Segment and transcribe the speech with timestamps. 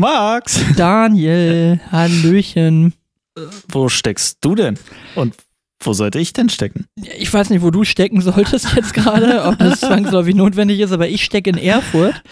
[0.00, 0.58] Max!
[0.78, 2.94] Daniel, Hallöchen.
[3.68, 4.78] Wo steckst du denn?
[5.14, 5.34] Und
[5.78, 6.86] wo sollte ich denn stecken?
[7.18, 11.06] Ich weiß nicht, wo du stecken solltest jetzt gerade, ob das zwangsläufig notwendig ist, aber
[11.06, 12.22] ich stecke in Erfurt.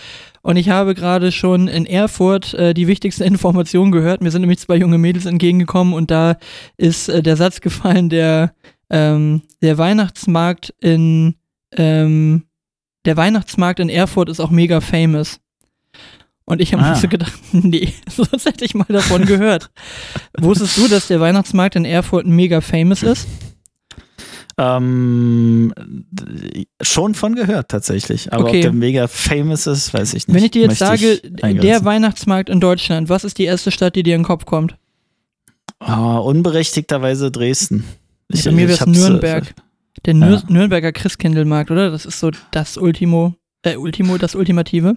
[0.40, 4.22] Und ich habe gerade schon in Erfurt äh, die wichtigste Information gehört.
[4.22, 6.38] Mir sind nämlich zwei junge Mädels entgegengekommen und da
[6.78, 8.54] ist äh, der Satz gefallen, der,
[8.88, 11.34] ähm, der Weihnachtsmarkt in
[11.76, 12.44] ähm,
[13.04, 15.38] der Weihnachtsmarkt in Erfurt ist auch mega famous.
[16.48, 16.90] Und ich habe Ah.
[16.90, 19.70] mir so gedacht, nee, sonst hätte ich mal davon gehört.
[20.38, 23.28] Wusstest du, dass der Weihnachtsmarkt in Erfurt mega famous ist?
[24.56, 25.72] Ähm,
[26.82, 28.32] schon von gehört tatsächlich.
[28.32, 28.56] Aber Okay.
[28.56, 30.34] ob der mega famous ist, weiß ich nicht.
[30.34, 31.20] Wenn ich dir jetzt Möchte sage,
[31.54, 31.84] der.
[31.84, 34.76] Weihnachtsmarkt in Deutschland, was ist die erste Stadt, die dir in den Kopf kommt?
[35.80, 37.84] Oh, unberechtigterweise Dresden.
[38.28, 39.54] Ich, Bei mir wäre es äh, Nürnberg.
[40.06, 40.42] Der Nür Ja.
[40.48, 41.90] Nürnberger Christkindlmarkt, oder?
[41.90, 44.96] Das ist so das Ultimo, äh, Ultimo, das Ultimative.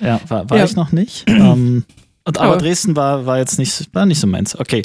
[0.00, 0.64] Ja, war, war Ja.
[0.64, 1.24] ich noch nicht.
[1.28, 1.84] ähm,
[2.24, 4.54] und, aber Aber- Dresden war, war jetzt nicht, war nicht so meins.
[4.58, 4.82] Okay.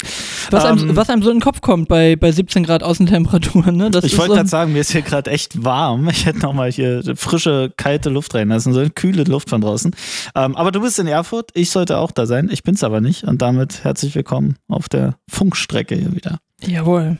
[0.50, 3.76] Was, einem, Ähm, was einem so in den Kopf kommt bei, bei 17 Grad Außentemperaturen,
[3.76, 3.90] ne?
[3.90, 6.08] Das ich wollte so, gerade sagen, mir ist hier gerade echt warm.
[6.08, 9.94] Ich hätte noch mal hier frische, kalte Luft reinlassen, so eine kühle Luft von draußen.
[10.34, 12.48] Ähm, aber du bist in Erfurt, ich sollte auch da sein.
[12.50, 13.24] Ich bin's aber nicht.
[13.24, 16.38] Und damit herzlich willkommen auf der Funkstrecke hier wieder.
[16.66, 17.18] Jawohl.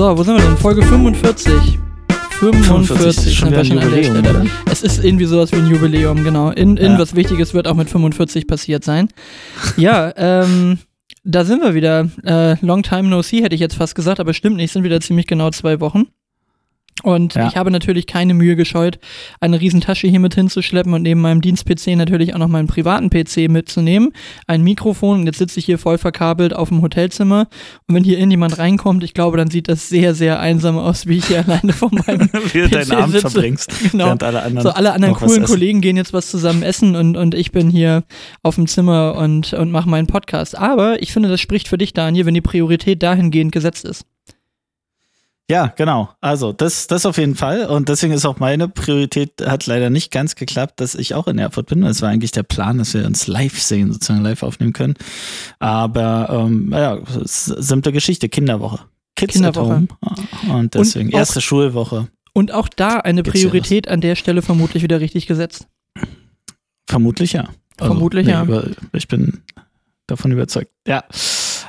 [0.00, 0.56] So, wo sind wir denn?
[0.56, 1.78] Folge 45.
[2.38, 4.46] 45, schon sind wir wieder ein schon Jubiläum, oder?
[4.72, 6.48] Es ist irgendwie sowas wie ein Jubiläum, genau.
[6.52, 6.98] In, in Ja.
[6.98, 9.10] was Wichtiges wird auch mit 45 passiert sein.
[9.76, 10.78] Ja, ähm,
[11.22, 12.08] da sind wir wieder.
[12.24, 15.02] Äh, long time no see, hätte ich jetzt fast gesagt, aber stimmt nicht, sind wieder
[15.02, 16.06] ziemlich genau zwei Wochen.
[17.02, 17.48] Und Ja.
[17.48, 18.98] ich habe natürlich keine Mühe gescheut,
[19.40, 23.48] eine Riesentasche hier mit hinzuschleppen und neben meinem Dienst-PC natürlich auch noch meinen privaten PC
[23.48, 24.12] mitzunehmen.
[24.46, 27.48] Ein Mikrofon und jetzt sitze ich hier voll verkabelt auf dem Hotelzimmer.
[27.88, 31.18] Und wenn hier irgendjemand reinkommt, ich glaube, dann sieht das sehr, sehr einsam aus, wie
[31.18, 33.30] ich hier alleine vor meinem Wie du deinen PC Abend sitze.
[33.30, 34.06] verbringst, Genau.
[34.06, 34.62] während alle anderen.
[34.62, 35.44] So, alle anderen coolen.
[35.44, 38.04] Kollegen gehen jetzt was zusammen essen und, und ich bin hier
[38.42, 40.56] auf dem Zimmer und, und mache meinen Podcast.
[40.56, 44.04] Aber ich finde, das spricht für dich, Daniel, wenn die Priorität dahingehend gesetzt ist.
[45.50, 46.08] Ja, genau.
[46.20, 47.66] Also das, das auf jeden Fall.
[47.66, 51.38] Und deswegen ist auch meine Priorität, hat leider nicht ganz geklappt, dass ich auch in
[51.38, 51.82] Erfurt bin.
[51.82, 54.94] Es war eigentlich der Plan, dass wir uns live sehen, sozusagen live aufnehmen können.
[55.58, 56.72] Aber ähm,
[57.22, 58.78] ist simple Geschichte, Kinderwoche.
[59.16, 59.86] Kids Kinderwoche.
[60.00, 60.08] at
[60.48, 60.56] home.
[60.60, 62.06] Und deswegen, auch- erste Schulwoche.
[62.32, 65.66] Und auch da eine Gibt's ja Priorität an der Stelle vermutlich wieder richtig gesetzt.
[66.88, 67.48] Vermutlich ja.
[67.76, 68.44] Also, Vermutlich ja.
[68.44, 69.42] über- Ich bin
[70.06, 70.70] davon überzeugt.
[70.86, 71.04] Ja.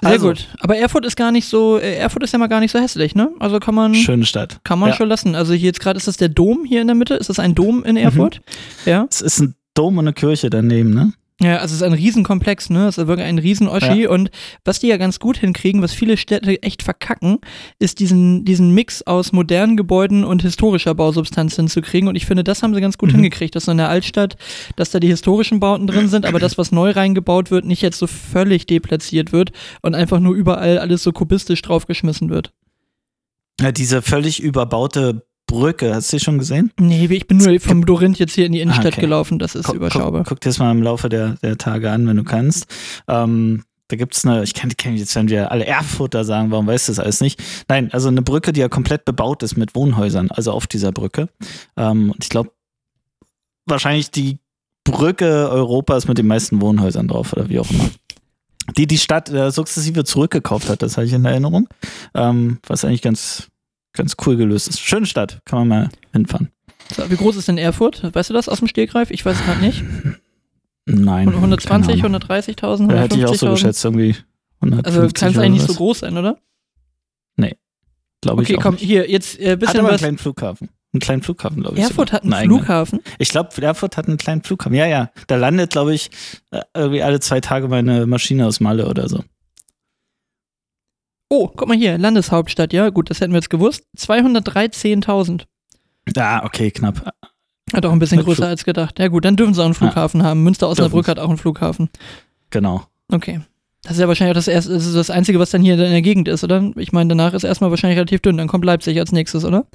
[0.02, 0.48] Sehr Also, gut.
[0.60, 3.14] Aber Erfurt ist gar nicht so, äh, Erfurt ist ja mal gar nicht so hässlich,
[3.16, 3.30] ne?
[3.40, 4.60] Also kann man, Schöne Stadt.
[4.64, 4.96] kann man ja.
[4.96, 5.36] schon lassen.
[5.36, 7.14] Also hier jetzt gerade ist das der Dom hier in der Mitte.
[7.14, 7.86] Ist das ein Dom Mhm.
[7.86, 8.42] in Erfurt?
[8.86, 9.06] Ja.
[9.10, 11.14] Es ist ein Dom und eine Kirche daneben, ne?
[11.44, 12.88] Ja, also es ist ein Riesenkomplex, ne?
[12.88, 14.06] Es ist wirklich ein Riesen-Oschi.
[14.06, 14.30] Und
[14.64, 17.40] was die ja ganz gut hinkriegen, was viele Städte echt verkacken,
[17.80, 22.08] ist diesen, diesen Mix aus modernen Gebäuden und historischer Bausubstanz hinzukriegen.
[22.08, 23.16] Und ich finde, das haben sie ganz gut Mhm.
[23.16, 24.36] hingekriegt, dass so in der Altstadt,
[24.76, 27.98] dass da die historischen Bauten drin sind, aber das, was neu reingebaut wird, nicht jetzt
[27.98, 29.52] so völlig deplatziert wird
[29.82, 32.54] und einfach nur überall alles so kubistisch draufgeschmissen wird.
[33.60, 36.72] Ja, diese völlig überbaute Brücke, hast du die schon gesehen?
[36.80, 39.02] Nee, ich bin nur vom Dorinth jetzt hier in die Innenstadt Ah, okay.
[39.02, 40.22] gelaufen, das ist Guck- überschaubar.
[40.22, 42.66] Guck, guck dir das mal im Laufe der, der Tage an, wenn du kannst.
[43.08, 46.88] Ähm, da gibt's eine, ich kenne kenn jetzt, wenn wir alle Erfurter sagen, warum weißt
[46.88, 47.42] du das alles nicht?
[47.68, 51.28] Nein, also eine Brücke, die ja komplett bebaut ist mit Wohnhäusern, also auf dieser Brücke.
[51.76, 52.52] Ähm, und ich glaube,
[53.66, 54.40] wahrscheinlich die
[54.86, 57.90] Brücke Europas mit den meisten Wohnhäusern drauf oder wie auch immer.
[58.78, 61.68] Die die Stadt äh, sukzessive zurückgekauft hat, das habe ich in Erinnerung.
[62.16, 63.50] Ähm, was eigentlich ganz,
[63.94, 64.80] ganz cool gelöst ist.
[64.80, 66.50] Schöne Stadt, kann man mal hinfahren.
[66.96, 68.04] So, wie groß ist denn Erfurt?
[68.14, 69.12] Weißt du das aus dem Stegreif?
[69.12, 69.84] Ich weiß es gerade nicht.
[70.86, 71.30] Nein.
[71.30, 72.22] 120, keine Ahnung.
[72.30, 73.52] 130.000, Ja, hätte ich auch so 150.000?
[73.54, 74.16] geschätzt, irgendwie.
[74.62, 76.38] 150 Also kann es eigentlich nicht so groß sein, oder?
[78.24, 78.84] Glaube Okay, ich auch komm, nicht.
[78.84, 80.02] hier, jetzt äh, Hat bisschen aber einen was.
[80.02, 80.70] kleinen Flughafen.
[80.94, 81.82] Einen kleinen Flughafen, glaube ich.
[81.82, 82.14] Erfurt sogar.
[82.14, 82.58] hat einen eigenen.
[82.60, 83.00] Flughafen.
[83.18, 84.76] Ich glaube, Erfurt hat einen kleinen Flughafen.
[84.76, 85.10] Ja, ja.
[85.26, 86.12] Da landet, glaube ich,
[86.52, 89.24] äh, irgendwie alle zwei Tage meine Maschine aus Malle oder so.
[91.34, 93.86] Oh, guck mal hier, Landeshauptstadt, ja, gut, das hätten wir jetzt gewusst.
[93.98, 95.44] 213.000.
[96.18, 97.14] Ah, okay, knapp.
[97.72, 99.00] Hat auch ein bisschen Mit größer Flug- als gedacht.
[99.00, 100.44] Ja, gut, dann dürfen sie auch einen Flughafen haben.
[100.44, 101.90] Münster-Osnabrück hat auch einen Flughafen.
[102.50, 102.84] Genau.
[103.10, 103.40] Okay.
[103.84, 105.80] Das ist ja wahrscheinlich auch das, erste, das, ist das Einzige, was dann hier in
[105.80, 106.70] der Gegend ist, oder?
[106.76, 108.36] Ich meine, danach ist erstmal wahrscheinlich relativ dünn.
[108.36, 109.66] Dann kommt Leipzig als nächstes, oder?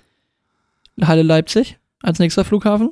[1.00, 2.90] Halle Leipzig als nächster Flughafen.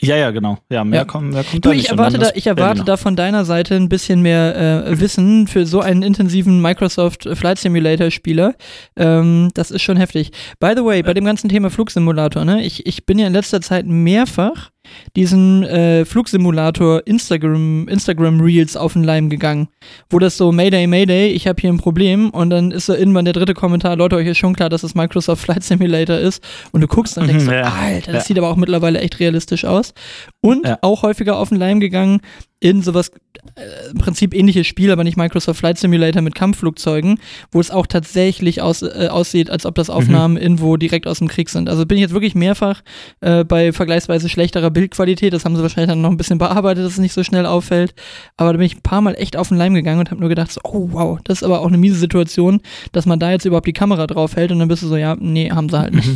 [0.00, 0.56] Ja, ja, genau.
[0.70, 1.04] Ja, mehr Ja.
[1.04, 2.84] kommt, mehr kommt Du, da ich erwarte, da, ich erwarte Berliner.
[2.86, 7.58] da von deiner Seite ein bisschen mehr äh, Wissen für so einen intensiven Microsoft Flight
[7.58, 8.54] Simulator Spieler.
[8.96, 10.30] Ähm, das ist schon heftig.
[10.58, 13.60] By the way, bei dem ganzen Thema Flugsimulator, ne, ich, ich bin ja in letzter
[13.60, 14.70] Zeit mehrfach
[15.16, 19.68] diesen äh, Flugsimulator Instagram, Instagram Reels auf den Leim gegangen,
[20.10, 23.24] wo das so Mayday, Mayday, ich habe hier ein Problem und dann ist so irgendwann
[23.24, 26.42] der dritte Kommentar, Leute, euch ist schon klar, dass das Microsoft Flight Simulator ist
[26.72, 27.72] und du guckst und denkst, Mhm, so, ja.
[27.72, 28.26] Alter, das Ja.
[28.28, 29.94] sieht aber auch mittlerweile echt realistisch aus.
[30.40, 30.78] Und Ja.
[30.82, 32.20] auch häufiger auf den Leim gegangen
[32.62, 33.10] in sowas,
[33.56, 37.18] äh, im Prinzip ähnliches Spiel, aber nicht Microsoft Flight Simulator mit Kampfflugzeugen,
[37.50, 39.94] wo es auch tatsächlich aus, äh, aussieht, als ob das Mhm.
[39.94, 41.68] Aufnahmen irgendwo direkt aus dem Krieg sind.
[41.68, 42.82] Also bin ich jetzt wirklich mehrfach
[43.20, 45.32] äh, bei vergleichsweise schlechterer Bildqualität.
[45.32, 47.94] Das haben sie wahrscheinlich dann noch ein bisschen bearbeitet, dass es nicht so schnell auffällt.
[48.36, 50.28] Aber da bin ich ein paar Mal echt auf den Leim gegangen und habe nur
[50.28, 52.60] gedacht, so, oh wow, das ist aber auch eine miese Situation,
[52.92, 55.16] dass man da jetzt überhaupt die Kamera drauf hält und dann bist du so, ja,
[55.18, 56.08] nee, haben sie halt nicht.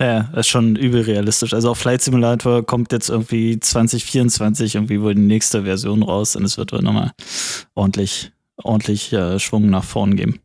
[0.00, 1.52] Ja, das ist schon übel realistisch.
[1.54, 6.44] Also auf Flight Simulator kommt jetzt irgendwie 2024 irgendwie wohl die nächste Version raus und
[6.44, 7.10] es wird wohl nochmal
[7.74, 8.30] ordentlich,
[8.62, 10.38] ordentlich äh, Schwung nach vorn geben.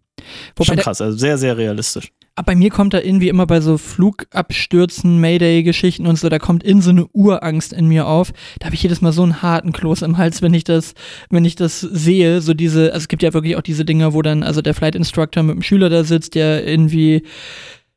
[0.56, 2.12] Wobei schon krass, also sehr, sehr realistisch.
[2.36, 6.64] Aber bei mir kommt da irgendwie immer bei so Flugabstürzen, Mayday-Geschichten und so, da kommt
[6.64, 8.34] in so eine Urangst in mir auf.
[8.58, 10.96] Da habe ich jedes Mal so einen harten Kloß im Hals, wenn ich das,
[11.30, 12.42] wenn ich das sehe.
[12.42, 14.96] So diese, also es gibt ja wirklich auch diese Dinger, wo dann, also der Flight
[14.96, 17.22] Instructor mit dem Schüler da sitzt, der irgendwie,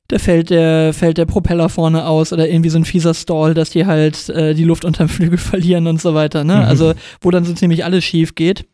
[0.09, 3.71] da fällt der, fällt der Propeller vorne aus oder irgendwie so ein fieser Stall, dass
[3.71, 6.57] die halt äh, die Luft unterm Flügel verlieren und so weiter, ne?
[6.57, 6.63] Mhm.
[6.63, 8.67] Also, wo dann so ziemlich alles schief geht.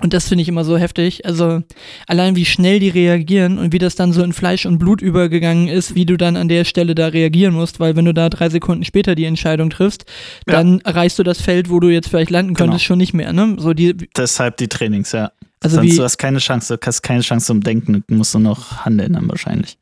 [0.00, 1.26] Und das finde ich immer so heftig.
[1.26, 1.60] Also
[2.06, 5.66] allein wie schnell die reagieren und wie das dann so in Fleisch und Blut übergegangen
[5.66, 8.48] ist, wie du dann an der Stelle da reagieren musst, weil wenn du da drei
[8.48, 10.04] Sekunden später die Entscheidung triffst,
[10.46, 10.54] Ja.
[10.54, 12.66] dann erreichst du das Feld, wo du jetzt vielleicht landen Genau.
[12.70, 13.32] könntest, schon nicht mehr.
[13.32, 13.56] Ne?
[13.58, 15.32] So die, Deshalb die Trainings, ja.
[15.60, 18.34] Also Sonst wie, du hast keine Chance, du hast keine Chance zum Denken, du musst
[18.34, 19.78] nur noch handeln dann wahrscheinlich.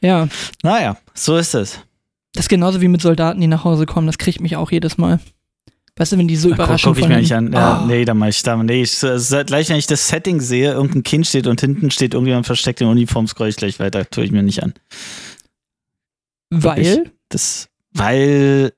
[0.00, 0.28] ja,
[0.62, 1.78] Naja, so ist es.
[2.32, 4.06] das ist genauso wie mit Soldaten, die nach Hause kommen.
[4.06, 5.20] Das kriegt mich auch jedes Mal.
[5.96, 7.52] Weißt du, wenn die so Da guck, überraschend guck ich mir nicht an.
[7.52, 7.86] Ja, Oh.
[7.86, 8.56] Nee, da mach ich da.
[8.56, 12.46] Nee, ich, gleich wenn ich das Setting sehe, irgendein Kind steht und hinten steht irgendjemand
[12.46, 14.72] versteckt in Uniform, scroll ich gleich weiter, tue ich mir nicht an.
[16.50, 17.12] Weil?
[17.28, 18.72] Das, weil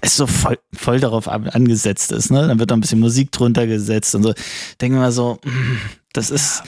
[0.00, 2.48] es so voll, voll darauf an- angesetzt ist, ne?
[2.48, 4.34] Dann wird da ein bisschen Musik drunter gesetzt und so.
[4.80, 5.76] Denken wir mal so, mm,
[6.12, 6.62] das ist,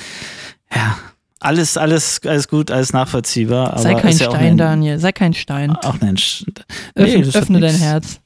[0.75, 0.97] ja,
[1.41, 3.79] alles, alles, alles gut, alles nachvollziehbar.
[3.79, 4.99] Sei kein ja Stein, ein, Daniel.
[4.99, 5.75] Sei kein Stein.
[5.77, 6.47] Auch ein, Sch-
[6.95, 7.75] Öffne, öffne dein.
[7.75, 8.21] Herz.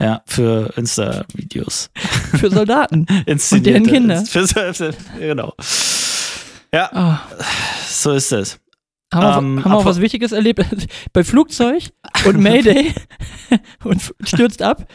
[0.00, 1.90] Ja, für Insta-Videos.
[2.32, 3.06] Für Soldaten.
[3.26, 4.24] Inszenierte- deren Kinder.
[4.26, 5.52] Für, genau.
[6.74, 7.20] Ja, Ah.
[7.88, 8.58] so ist es.
[9.12, 10.64] Haben, wir, Ähm, haben wir auch was Wichtiges erlebt?
[11.12, 11.90] Bei Flugzeug
[12.26, 12.92] und Mayday
[13.84, 14.86] und stürzt ab,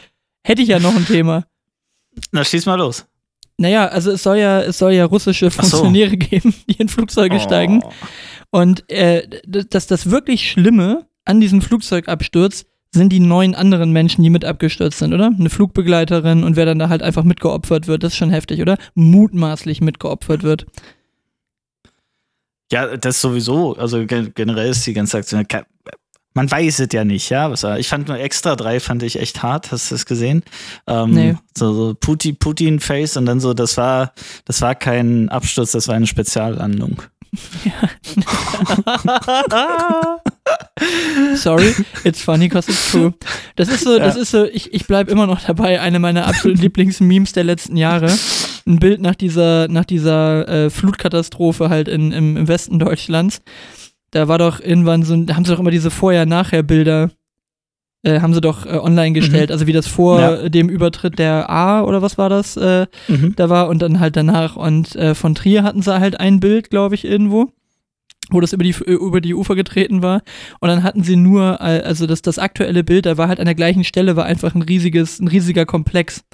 [0.44, 1.44] hätte ich ja noch ein Thema.
[2.32, 3.06] Na, schieß mal los.
[3.58, 5.78] Naja, also es soll ja, es soll ja russische Ach so.
[5.78, 7.82] Funktionäre geben, die in Flugzeuge steigen.
[7.84, 7.90] Oh.
[8.50, 14.22] Und äh, d- das, das wirklich Schlimme an diesem Flugzeugabsturz sind die neun anderen Menschen,
[14.22, 15.26] die mit abgestürzt sind, oder?
[15.38, 18.78] Eine Flugbegleiterin und wer dann da halt einfach mitgeopfert wird, das ist schon heftig, oder?
[18.94, 20.64] Mutmaßlich mitgeopfert wird.
[22.70, 23.76] Ja, das sowieso.
[23.76, 25.46] Also gen- generell ist die ganze Aktion.
[26.34, 27.50] Man weiß es ja nicht, ja.
[27.62, 29.72] War- ich fand nur extra drei fand ich echt hart.
[29.72, 30.44] Hast du das gesehen?
[30.86, 31.36] Ähm, Nee.
[31.56, 34.12] So, so Putin, Putin Face und dann so, das war,
[34.44, 37.02] das war kein Absturz, das war eine Speziallandung.
[41.34, 43.12] Sorry, it's funny because it's true.
[43.56, 46.60] Das ist so, das ist so, ich, ich bleib immer noch dabei, eine meiner absoluten
[46.62, 48.10] Lieblingsmemes der letzten Jahre.
[48.66, 53.40] Ein Bild nach dieser, nach dieser äh, Flutkatastrophe halt in, im, im Westen Deutschlands.
[54.10, 57.10] Da war doch irgendwann so, ein- da haben sie doch immer diese Vorher-Nachher-Bilder,
[58.04, 60.48] äh, haben sie doch äh, online gestellt, also wie das vor Ja.
[60.48, 63.34] dem Übertritt der A oder was war das, äh, Mhm.
[63.36, 64.56] da war und dann halt danach.
[64.56, 67.52] Und äh, von Trier hatten sie halt ein Bild, glaube ich, irgendwo,
[68.30, 70.22] wo das über die, über die Ufer getreten war.
[70.60, 73.46] Und dann hatten sie nur, äh, also das, das aktuelle Bild, da war halt an
[73.46, 76.24] der gleichen Stelle, war einfach ein riesiges, ein riesiger Komplex.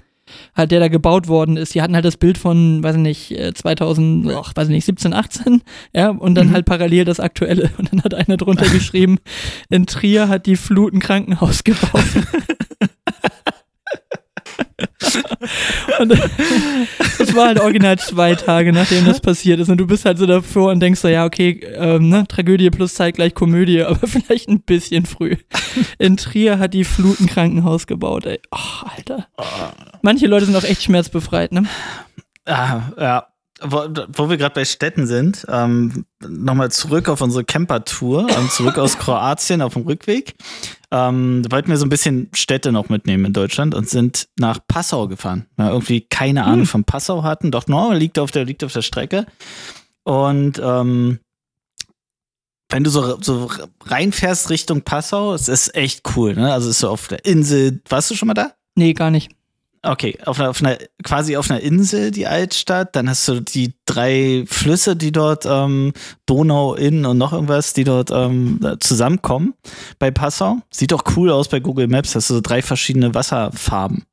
[0.57, 1.75] Halt, der da gebaut worden ist.
[1.75, 4.85] Die hatten halt das Bild von, weiß ich nicht, äh, 2000, ach, weiß ich nicht,
[4.85, 5.63] 17, 18,
[5.95, 6.53] ja, und dann Mhm.
[6.53, 7.71] halt parallel das aktuelle.
[7.79, 9.19] Und dann hat einer drunter geschrieben,
[9.71, 12.05] in Trier hat die Flut ein Krankenhaus gebaut.
[15.99, 16.11] und
[17.19, 19.69] das war halt original zwei Tage, nachdem das passiert ist.
[19.69, 22.95] Und du bist halt so davor und denkst so, ja, okay, ähm, ne, Tragödie plus
[22.95, 25.37] Zeit gleich Komödie, aber vielleicht ein bisschen früh.
[25.99, 28.41] In Trier hat die Flut ein Krankenhaus gebaut, ey.
[28.51, 29.27] Oh, Alter.
[30.03, 31.65] Manche Leute sind auch echt schmerzbefreit, ne?
[32.47, 33.27] Ah, ja.
[33.63, 38.79] Wo, wo wir gerade bei Städten sind, ähm, nochmal zurück auf unsere Camper-Tour, ähm, zurück
[38.79, 40.35] aus Kroatien auf dem Rückweg.
[40.95, 44.61] Ähm, da wollten wir so ein bisschen Städte noch mitnehmen in Deutschland und sind nach
[44.69, 45.47] Passau gefahren.
[45.57, 46.67] Weil wir irgendwie keine Ahnung Hm.
[46.67, 47.51] von Passau hatten.
[47.51, 49.27] Doch, no, liegt auf der, liegt auf der Strecke.
[50.05, 51.19] Und ähm,
[52.71, 53.51] wenn du so, so
[53.87, 56.35] reinfährst Richtung Passau, es ist echt cool.
[56.35, 56.53] Ne?
[56.53, 57.83] Also es ist so auf der Insel.
[57.89, 58.53] Warst du schon mal da?
[58.77, 59.33] Nee, gar nicht.
[59.85, 63.75] Okay, auf einer, auf einer, quasi auf einer Insel die Altstadt, dann hast du die
[63.87, 65.93] drei Flüsse, die dort, ähm,
[66.27, 69.55] Donau, Inn und noch irgendwas, die dort ähm, zusammenkommen
[69.99, 70.59] bei Passau.
[70.73, 74.05] Sieht doch cool aus bei Google Maps, hast du so drei verschiedene Wasserfarben.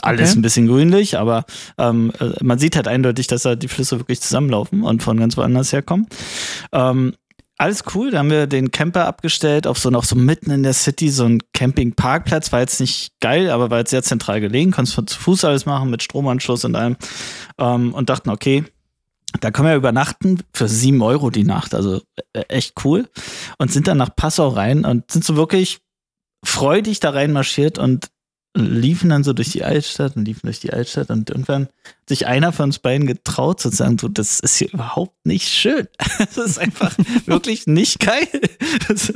[0.00, 0.38] Alles Okay.
[0.38, 1.44] ein bisschen grünlich, aber
[1.76, 5.36] ähm, äh, man sieht halt eindeutig, dass da die Flüsse wirklich zusammenlaufen und von ganz
[5.36, 6.06] woanders herkommen.
[6.72, 7.14] Ähm,
[7.62, 10.72] alles cool, da haben wir den Camper abgestellt, auf so noch so mitten in der
[10.72, 14.96] City, so ein Campingparkplatz, war jetzt nicht geil, aber war jetzt sehr zentral gelegen, konntest
[14.96, 16.96] von zu Fuß alles machen, mit Stromanschluss und allem.
[17.58, 18.64] Ähm, und dachten, okay,
[19.40, 22.02] da können wir übernachten für sieben Euro die Nacht, also
[22.32, 23.08] äh, echt cool.
[23.58, 25.78] Und sind dann nach Passau rein und sind so wirklich
[26.44, 28.08] freudig da reinmarschiert und
[28.54, 32.26] liefen dann so durch die Altstadt und liefen durch die Altstadt und irgendwann hat sich
[32.26, 35.88] einer von uns beiden getraut zu sagen, du, das ist hier überhaupt nicht schön.
[36.18, 36.94] Das ist einfach
[37.26, 38.28] wirklich nicht geil.
[38.94, 39.12] So.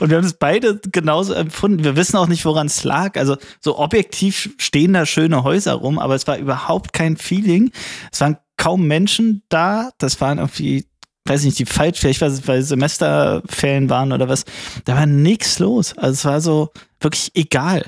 [0.00, 1.84] Und wir haben es beide genauso empfunden.
[1.84, 3.16] Wir wissen auch nicht, woran es lag.
[3.16, 7.70] Also so objektiv stehen da schöne Häuser rum, aber es war überhaupt kein Feeling.
[8.12, 9.90] Es waren kaum Menschen da.
[9.98, 10.86] Das waren irgendwie
[11.28, 14.44] weiß nicht, die falsch, vielleicht weil, weil Semesterferien waren oder was,
[14.84, 15.96] da war nichts los.
[15.98, 17.84] Also es war so wirklich egal.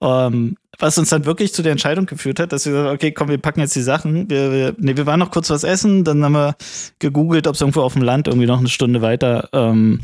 [0.00, 3.12] Ähm, was uns dann wirklich zu der Entscheidung geführt hat, dass wir gesagt haben, okay,
[3.12, 4.28] komm, wir packen jetzt die Sachen.
[4.28, 6.54] Wir, wir, nee, wir waren noch kurz was essen, dann haben wir
[6.98, 10.00] gegoogelt, ob es irgendwo auf dem Land irgendwie noch eine Stunde weiter ähm,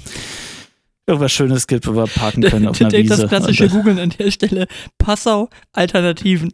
[1.07, 3.17] irgendwas Schönes gibt, wo wir parken können auf einer Wiese.
[3.19, 4.67] das klassische Und, Googeln an der Stelle.
[4.99, 6.53] Passau, Alternativen.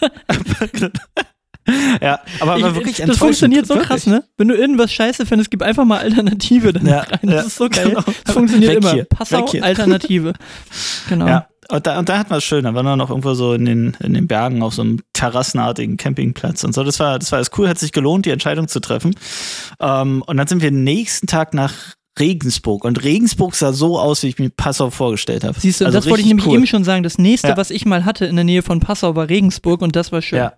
[2.00, 3.88] ja, aber, aber wirklich das funktioniert so Wirklich.
[3.88, 4.24] krass, ne?
[4.36, 7.18] Wenn du irgendwas scheiße findest, gib einfach mal Alternative dann Ja, rein.
[7.22, 7.88] ja, Das ist so geil.
[7.88, 8.02] genau.
[8.24, 8.92] Das funktioniert Weg immer.
[8.92, 9.46] hier, Passau.
[9.62, 10.32] Alternative.
[11.08, 11.26] Genau.
[11.26, 12.64] Ja, und da, und da hatten wir es schön.
[12.64, 15.96] Da waren wir noch irgendwo so in den, in den Bergen auf so einem terrassenartigen
[15.96, 16.84] Campingplatz und so.
[16.84, 19.14] Das war, das war alles cool, hat sich gelohnt, die Entscheidung zu treffen.
[19.80, 21.72] Ähm, und dann sind wir nächsten Tag nach
[22.18, 22.84] Regensburg.
[22.84, 25.58] Und Regensburg sah so aus, wie ich mir Passau vorgestellt habe.
[25.60, 26.56] Siehst du, Also das wollte ich nämlich cool.
[26.56, 27.02] eben schon sagen.
[27.02, 27.56] Das nächste, Ja.
[27.56, 30.38] was ich mal hatte in der Nähe von Passau, war Regensburg und das war schön.
[30.38, 30.54] Ja,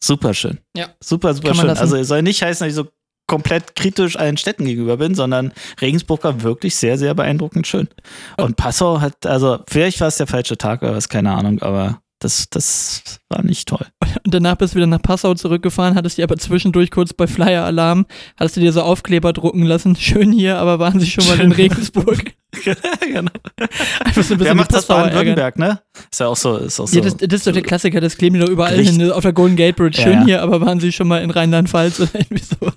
[0.00, 0.58] super schön.
[0.76, 0.86] Ja.
[1.00, 1.66] Super, super schön.
[1.66, 1.80] lassen.
[1.80, 2.86] Also es soll nicht heißen, dass ich so
[3.32, 7.88] komplett kritisch allen Städten gegenüber bin, sondern Regensburg war wirklich sehr, sehr beeindruckend schön.
[8.36, 12.02] Und Passau hat, also vielleicht war es der falsche Tag oder was, keine Ahnung, aber
[12.18, 13.86] das, das war nicht toll.
[14.22, 17.64] Und danach bist du wieder nach Passau zurückgefahren, hattest dir aber zwischendurch kurz bei Flyer
[17.64, 18.04] Alarm,
[18.36, 19.96] hattest du dir so Aufkleber drucken lassen.
[19.96, 21.52] Schön hier, aber waren sie schon mal in.
[21.52, 22.34] Regensburg.
[23.00, 23.30] genau.
[24.00, 25.04] Einfach so ein bisschen Wer macht das ärgern.
[25.06, 25.80] Baden-Württemberg, ne?
[26.10, 26.96] Ist ja auch so, ist auch so.
[26.96, 29.14] Ja, das, das ist doch der Klassiker, das kleben die doch überall hin, ne?
[29.14, 29.98] auf der Golden Gate Bridge.
[29.98, 30.24] Ja, Schön ja.
[30.24, 32.72] hier, aber waren sie schon mal in Rheinland-Pfalz oder irgendwie so.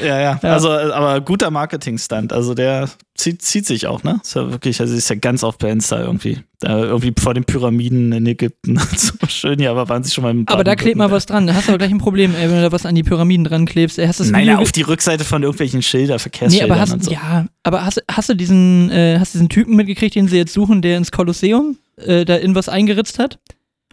[0.00, 0.52] ja, ja, Ja.
[0.52, 2.32] Also, äh, aber guter Marketing-Stunt.
[2.32, 4.20] Also der zieht, zieht sich auch, ne?
[4.22, 6.40] Ist ja wirklich, also ist ja ganz oft bei Insta irgendwie.
[6.60, 8.78] Da irgendwie vor den Pyramiden in Ägypten.
[8.96, 11.46] so schön, ja, aber waren sie schon mal im Aber da klebt mal was dran.
[11.46, 13.44] Da hast du aber gleich ein Problem, ey, wenn du da was an die Pyramiden
[13.44, 13.98] dran klebst.
[13.98, 16.70] Ey, Hast du das Nein, Video ja, auf die Rückseite von irgendwelchen Schilder, Nee, Verkehrsschildern
[16.70, 17.10] aber hast, und so.
[17.12, 20.80] ja, aber hast, hast du diesen, äh, hast diesen Typen mitgekriegt, den sie jetzt suchen,
[20.82, 23.38] der ins Kolosseum äh, da in was eingeritzt hat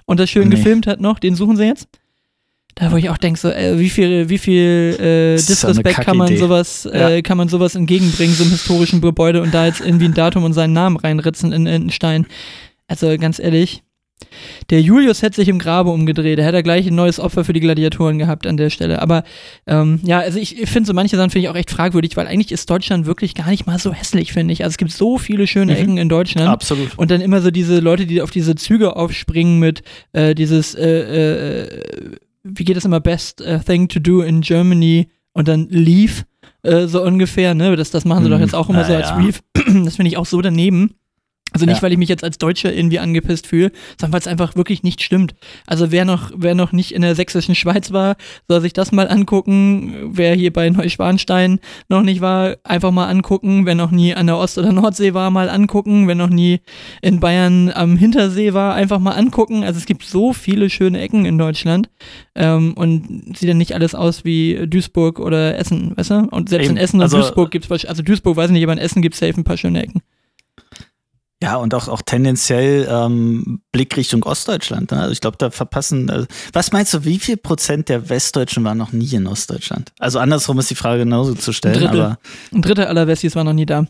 [0.06, 0.56] und das schön Nee.
[0.56, 1.18] gefilmt hat noch?
[1.20, 1.88] Den suchen sie jetzt?
[2.76, 6.38] Da wo ich auch denke, so, äh, wie viel, wie viel äh, Disrespect kann man
[6.38, 7.22] sowas, äh, Ja.
[7.22, 10.54] kann man sowas entgegenbringen, so einem historischen Gebäude und da jetzt irgendwie ein Datum und
[10.54, 12.26] seinen Namen reinritzen in, in einen Stein.
[12.88, 13.84] Also ganz ehrlich,
[14.70, 16.40] der Julius hätte sich im Grabe umgedreht.
[16.40, 19.02] Er hätte gleich ein neues Opfer für die Gladiatoren gehabt an der Stelle.
[19.02, 19.24] Aber
[19.68, 22.52] ähm, ja, also ich finde so manche Sachen finde ich auch echt fragwürdig, weil eigentlich
[22.52, 24.64] ist Deutschland wirklich gar nicht mal so hässlich, finde ich.
[24.64, 25.78] Also es gibt so viele schöne Mhm.
[25.80, 26.50] Ecken in Deutschland.
[26.50, 26.98] Absolut.
[26.98, 31.64] Und dann immer so diese Leute, die auf diese Züge aufspringen mit äh, dieses, äh,
[31.64, 31.82] äh,
[32.44, 36.24] wie geht das immer, best äh, thing to do in Germany und dann leave,
[36.64, 37.76] äh, so ungefähr, ne?
[37.76, 39.16] Das, das machen sie doch Hm, jetzt auch immer na so als ja.
[39.18, 39.42] Reef.
[39.86, 40.96] Das finde ich auch so daneben.
[41.54, 41.82] Also nicht, Ja.
[41.84, 45.02] weil ich mich jetzt als Deutscher irgendwie angepisst fühle, sondern weil es einfach wirklich nicht
[45.02, 45.36] stimmt.
[45.68, 48.16] Also wer noch, wer noch nicht in der sächsischen Schweiz war,
[48.48, 50.12] soll sich das mal angucken.
[50.14, 53.66] Wer hier bei Neuschwanstein noch nicht war, einfach mal angucken.
[53.66, 56.08] Wer noch nie an der Ost- oder Nordsee war, mal angucken.
[56.08, 56.62] Wer noch nie
[57.02, 59.64] in Bayern am Hintersee war, einfach mal angucken.
[59.64, 61.90] Also es gibt so viele schöne Ecken in Deutschland
[62.36, 66.16] ähm, und sieht dann nicht alles aus wie Duisburg oder Essen, weißt du?
[66.32, 66.78] Und selbst Eben.
[66.78, 69.02] in Essen und Also- Duisburg gibt es, also Duisburg weiß ich nicht, aber in Essen
[69.02, 70.02] gibt es safe ein paar schöne Ecken.
[71.44, 74.92] Ja, und auch, auch tendenziell ähm, Blick Richtung Ostdeutschland.
[74.92, 75.00] Ne?
[75.00, 76.10] Also ich glaube, da verpassen.
[76.10, 79.92] Also, was meinst du, wie viel Prozent der Westdeutschen waren noch nie in Ostdeutschland?
[79.98, 82.00] Also andersrum ist die Frage genauso zu stellen, Drittel.
[82.02, 82.20] aber
[82.54, 83.86] Ein Drittel aller Westis war noch nie da.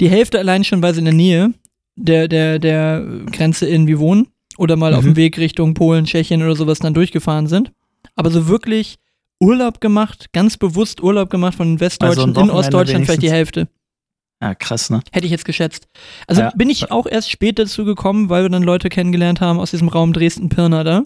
[0.00, 1.54] Die Hälfte allein schon, weil sie in der Nähe
[1.96, 4.26] der, der, der Grenze irgendwie wohnen
[4.58, 5.10] oder mal auf Mhm.
[5.10, 7.70] dem Weg Richtung Polen, Tschechien oder sowas dann durchgefahren sind.
[8.16, 8.96] Aber so wirklich
[9.38, 13.30] Urlaub gemacht, ganz bewusst Urlaub gemacht von Westdeutschen Also ein in Ostdeutschland vielleicht die.
[13.30, 13.68] Hälfte.
[14.42, 15.00] Ja, krass, ne?
[15.12, 15.86] Hätte ich jetzt geschätzt.
[16.26, 16.52] Also Ja.
[16.54, 19.88] bin ich auch erst spät dazu gekommen, weil wir dann Leute kennengelernt haben aus diesem
[19.88, 21.02] Raum Dresden-Pirna da.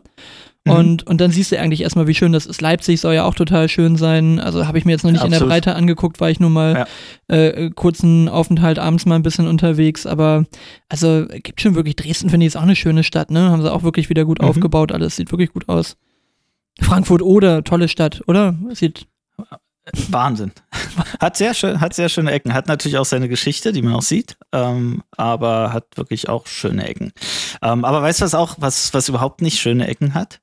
[0.65, 0.73] Mhm.
[0.73, 2.61] Und, und dann siehst du eigentlich erstmal, wie schön das ist.
[2.61, 4.41] Leipzig soll ja auch total schön sein.
[4.41, 5.39] Also habe ich mir jetzt noch nicht in der.
[5.41, 6.87] Breite angeguckt, war ich nur mal
[7.29, 10.05] äh, kurzen Aufenthalt abends mal ein bisschen unterwegs.
[10.05, 10.45] Aber
[10.89, 13.51] also gibt schon wirklich, Dresden finde ich ist auch eine schöne Stadt, ne?
[13.51, 14.49] Haben sie auch wirklich wieder gut Mhm.
[14.49, 15.97] aufgebaut, alles sieht wirklich gut aus.
[16.81, 18.57] Frankfurt oder tolle Stadt, oder?
[18.73, 19.07] Sieht
[20.09, 20.53] Wahnsinn.
[21.21, 22.55] Hat sehr, schön, hat sehr schöne Ecken.
[22.55, 26.87] Hat natürlich auch seine Geschichte, die man auch sieht, ähm, aber hat wirklich auch schöne
[26.87, 27.13] Ecken.
[27.63, 30.41] Ähm, aber weißt du, was auch, was, was überhaupt nicht schöne Ecken hat?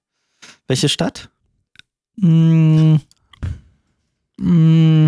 [0.68, 1.30] Welche Stadt?
[2.18, 2.96] mm,
[4.38, 5.08] mm,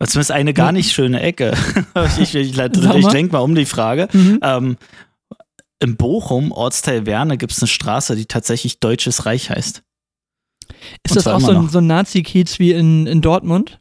[0.00, 1.54] Oder zumindest eine gar nicht schöne Ecke.
[2.18, 3.12] ich ich, ich, ich mal.
[3.12, 4.08] lenke mal um die Frage.
[4.12, 4.38] mhm.
[4.42, 4.76] Ähm,
[5.80, 9.82] in Bochum, Ortsteil Werne, gibt es eine Straße, die tatsächlich Deutsches Reich heißt.
[11.02, 13.80] Ist das auch so ein, so ein Nazi-Kiez wie in, in Dortmund?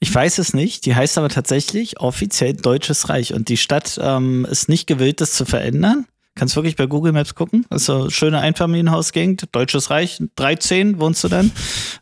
[0.00, 4.46] Ich weiß es nicht, die heißt aber tatsächlich offiziell Deutsches Reich und die Stadt ähm,
[4.50, 6.06] ist nicht gewillt, das zu verändern.
[6.34, 7.66] Kannst wirklich bei Google Maps gucken.
[7.68, 9.48] Das ist so eine schöne Einfamilienhausgegend.
[9.52, 11.52] Deutsches Reich, 13 wohnst du dann.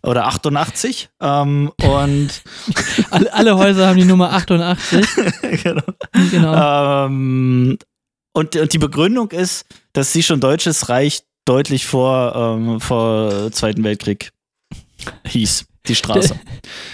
[0.05, 1.11] Oder 88.
[1.21, 2.29] Ähm, und
[3.11, 5.05] Alle, alle Häuser haben die Nummer 88.
[5.65, 5.83] genau.
[6.31, 7.07] Genau.
[7.07, 7.79] ähm,
[8.33, 13.85] und, und die Begründung ist, dass sie schon Deutsches Reich deutlich vor, ähm, vor Zweiten
[13.85, 14.31] Weltkrieg
[15.27, 16.39] hieß, die Straße.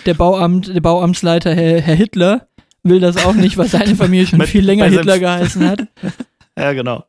[0.06, 2.48] Der, Bauamt, der Bauamtsleiter, Herr, Herr Hitler,
[2.82, 5.86] will das auch nicht, weil seine Familie schon viel länger Hitler geheißen hat.
[6.58, 7.04] Ja, genau.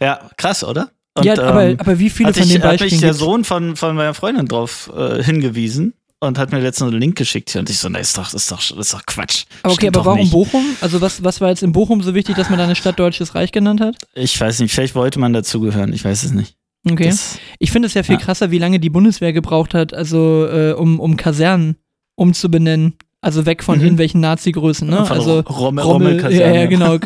[0.00, 0.92] Ja, krass, oder?
[1.18, 3.18] Und, ja, aber, ähm, aber wie viele von ich, den hat mich Beispielen der gibt's?
[3.18, 7.50] Sohn von, von meiner Freundin drauf äh, hingewiesen und hat mir letztens einen Link geschickt
[7.50, 9.46] hier und ich so, ne, ist doch, ist doch, ist doch Quatsch.
[9.62, 10.30] Aber okay, Stimmt aber warum nicht.
[10.30, 10.64] Bochum?
[10.80, 13.34] Also was, was war jetzt in Bochum so wichtig, dass man da eine Stadt Deutsches
[13.34, 13.96] Reich genannt hat?
[14.14, 16.56] Ich weiß nicht, vielleicht wollte man dazugehören, ich weiß es nicht.
[16.88, 17.06] Okay.
[17.06, 18.20] Das, Ich finde es ja viel Ja.
[18.20, 21.76] krasser, wie lange die Bundeswehr gebraucht hat, also äh, um, um Kasernen
[22.16, 22.94] umzubenennen.
[23.22, 23.82] Also weg von Mhm.
[23.84, 25.04] irgendwelchen Nazi-Größen, ne?
[25.04, 26.54] von also Rommel, Rommel, Rommelkaserne.
[26.54, 26.96] ja, ja, genau.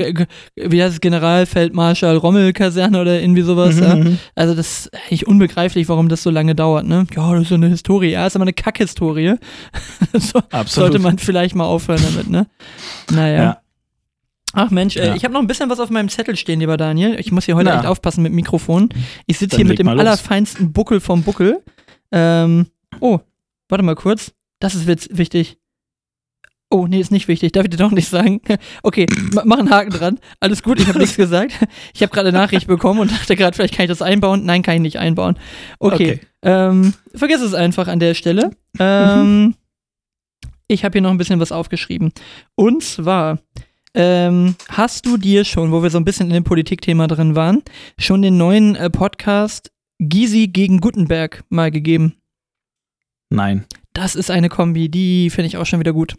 [0.57, 1.01] Wie heißt es?
[1.01, 3.95] Generalfeldmarschall Rommel-Kaserne oder irgendwie sowas, Mhm, ja?
[3.97, 4.19] mhm.
[4.35, 7.07] Also das ist eigentlich unbegreiflich, warum das so lange dauert, ne?
[7.17, 8.11] Ja, das ist so eine Historie.
[8.11, 9.37] Ja, ist aber eine Kackhistorie.
[10.13, 10.69] so, Absolut.
[10.69, 12.47] sollte man vielleicht mal aufhören damit, ne?
[13.11, 13.43] Naja.
[13.43, 13.59] Ja.
[14.53, 15.15] Ach Mensch, äh, Ja.
[15.15, 17.19] ich habe noch ein bisschen was auf meinem Zettel stehen, lieber Daniel.
[17.21, 17.77] Ich muss hier heute Na.
[17.79, 18.89] echt aufpassen mit dem Mikrofon.
[19.27, 21.63] Ich sitze hier mit dem allerfeinsten Buckel vom Buckel.
[22.13, 22.67] Ähm,
[23.01, 23.21] oh,
[23.69, 24.33] warte mal kurz.
[24.59, 25.59] Das ist witz wichtig.
[26.73, 27.51] Oh, nee, ist nicht wichtig.
[27.53, 28.41] Darf ich dir doch nicht sagen?
[28.85, 30.19] Okay, ma- mach einen Haken dran.
[30.41, 31.53] Alles gut, ich habe nichts gesagt.
[31.95, 34.45] Ich habe gerade eine Nachricht bekommen und dachte gerade, vielleicht kann ich das einbauen.
[34.45, 35.37] Nein, kann ich nicht einbauen.
[35.79, 36.21] Okay, Okay.
[36.43, 38.51] Ähm, vergiss es einfach an der Stelle.
[38.79, 39.55] Ähm,
[40.69, 42.13] ich habe hier noch ein bisschen was aufgeschrieben.
[42.55, 43.39] Und zwar
[43.95, 47.63] ähm, hast du dir schon, wo wir so ein bisschen in dem Politikthema drin waren,
[47.99, 52.15] schon den neuen äh, Podcast Gysi gegen Gutenberg mal gegeben?
[53.31, 53.65] Nein.
[53.93, 56.17] Das ist eine Kombi, die finde ich auch schon wieder gut.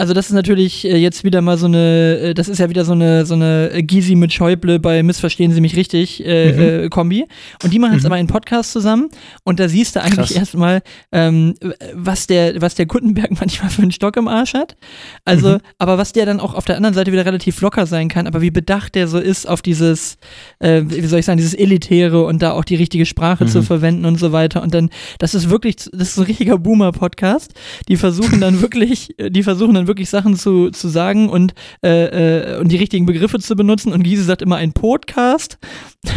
[0.00, 2.86] Also das ist natürlich äh, jetzt wieder mal so eine, äh, das ist ja wieder
[2.86, 6.88] so eine, so eine äh, Gysi mit Schäuble bei Missverstehen Sie mich richtig äh, Mhm.
[6.88, 7.26] Kombi.
[7.62, 8.06] Und die machen jetzt Mhm.
[8.06, 9.10] aber einen Podcast zusammen
[9.44, 10.80] und da siehst du eigentlich erstmal,
[11.12, 11.54] ähm,
[11.92, 14.74] was der, was der Gutenberg manchmal für einen Stock im Arsch hat.
[15.26, 15.58] Also, Mhm.
[15.78, 18.40] aber was der dann auch auf der anderen Seite wieder relativ locker sein kann, aber
[18.40, 20.16] wie bedacht der so ist auf dieses,
[20.60, 23.48] äh, wie soll ich sagen, dieses Elitäre und da auch die richtige Sprache Mhm.
[23.48, 24.62] zu verwenden und so weiter.
[24.62, 27.52] Und dann, das ist wirklich, das ist ein richtiger Boomer-Podcast.
[27.88, 31.52] Die versuchen dann wirklich, die versuchen dann wirklich Sachen zu, zu sagen und,
[31.84, 33.92] äh, äh, und die richtigen Begriffe zu benutzen.
[33.92, 35.58] Und Giese sagt immer ein Podcast.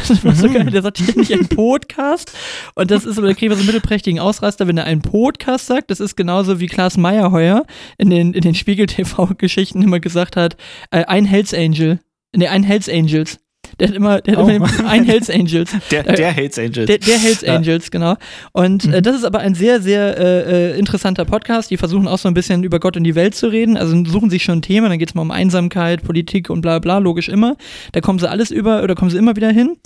[0.08, 0.54] Das war so Mhm.
[0.54, 0.66] geil.
[0.72, 2.32] Der sagt ständig ein Podcast.
[2.76, 5.92] Und das ist, da kriegen wir so einen mittelprächtigen Ausraster, wenn er einen Podcast sagt.
[5.92, 7.66] Das ist genauso wie Klaas Meyerheuer
[7.98, 10.56] in den, in den Spiegel-TV-Geschichten immer gesagt hat,
[10.92, 12.00] äh, ein Hells Angel.
[12.36, 13.40] Nee, ein Hells Angels.
[13.80, 14.50] Der hat immer, der hat Oh.
[14.50, 15.72] immer ein Hells Angels.
[15.92, 16.86] Der, der Hells Angels.
[16.88, 17.56] Der, der Hells Ja.
[17.56, 18.16] Angels, genau.
[18.52, 19.04] Und äh, Mhm.
[19.04, 21.72] das ist aber ein sehr, sehr äh, äh, interessanter Podcast.
[21.72, 23.78] Die versuchen auch so ein bisschen über Gott und die Welt zu reden.
[23.78, 27.00] Also suchen sich schon Themen, dann geht es mal um Einsamkeit, Politik und bla bla,
[27.00, 27.56] logisch immer.
[27.92, 29.78] Da kommen sie alles über oder kommen sie immer wieder hin.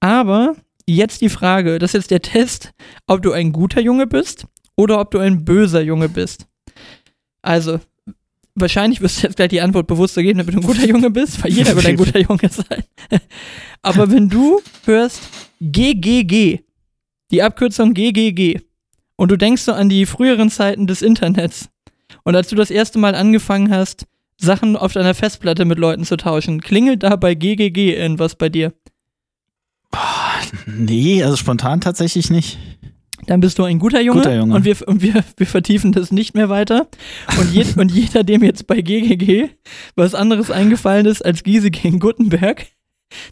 [0.00, 0.54] Aber
[0.86, 2.72] jetzt die Frage, das ist jetzt der Test,
[3.06, 6.46] ob du ein guter Junge bist oder ob du ein böser Junge bist.
[7.42, 7.80] Also,
[8.54, 11.42] wahrscheinlich wirst du jetzt gleich die Antwort bewusster geben, damit du ein guter Junge bist,
[11.42, 12.84] weil jeder wird ein guter Junge sein.
[13.82, 15.22] Aber wenn du hörst
[15.60, 16.60] GGG,
[17.30, 18.60] die Abkürzung GGG,
[19.16, 21.68] und du denkst so an die früheren Zeiten des Internets
[22.24, 26.16] und als du das erste Mal angefangen hast, Sachen auf deiner Festplatte mit Leuten zu
[26.16, 28.72] tauschen, klingelt da bei GGG irgendwas bei dir?
[30.66, 32.58] nee, also spontan tatsächlich nicht.
[33.26, 34.54] Dann bist du ein guter Junge, Guter Junge.
[34.54, 36.88] und, wir, und wir, wir vertiefen das nicht mehr weiter.
[37.38, 39.48] Und, je, und jeder, dem jetzt bei GGG
[39.94, 42.66] was anderes eingefallen ist als Giese gegen Gutenberg,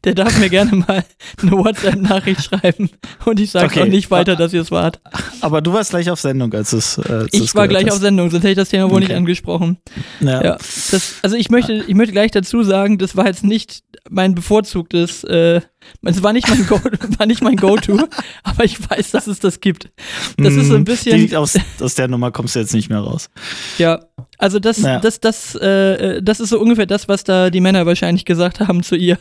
[0.05, 1.05] der darf mir gerne mal
[1.43, 2.90] eine WhatsApp-Nachricht schreiben
[3.25, 3.83] und ich sage Okay.
[3.83, 5.01] auch nicht weiter, dass ihr es wart.
[5.40, 6.99] Aber du warst gleich auf Sendung, als es.
[6.99, 8.01] Äh, Ich war gleich auf hast.
[8.01, 9.16] Sendung, sonst hätte ich das Thema wohl nicht Okay.
[9.19, 9.79] angesprochen.
[10.21, 10.43] Ja.
[10.43, 10.53] Ja,
[10.90, 15.25] das, also ich möchte, ich möchte gleich dazu sagen, das war jetzt nicht mein bevorzugtes,
[15.25, 15.61] äh,
[16.03, 16.81] es war nicht mein Go,
[17.19, 17.99] war nicht mein Go-To,
[18.43, 19.90] aber ich weiß, dass es das gibt.
[20.37, 23.01] Das ist so ein Mm, bisschen, aus, aus der Nummer kommst du jetzt nicht mehr
[23.01, 23.31] raus.
[23.79, 24.01] ja,
[24.38, 24.99] also das, Ja.
[25.01, 28.61] das, das, äh, äh, das ist so ungefähr das, was da die Männer wahrscheinlich gesagt
[28.61, 29.19] haben zu ihr.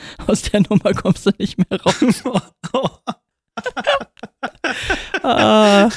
[0.26, 2.22] Aus der Nummer kommst du nicht mehr raus.
[5.22, 5.88] Ah.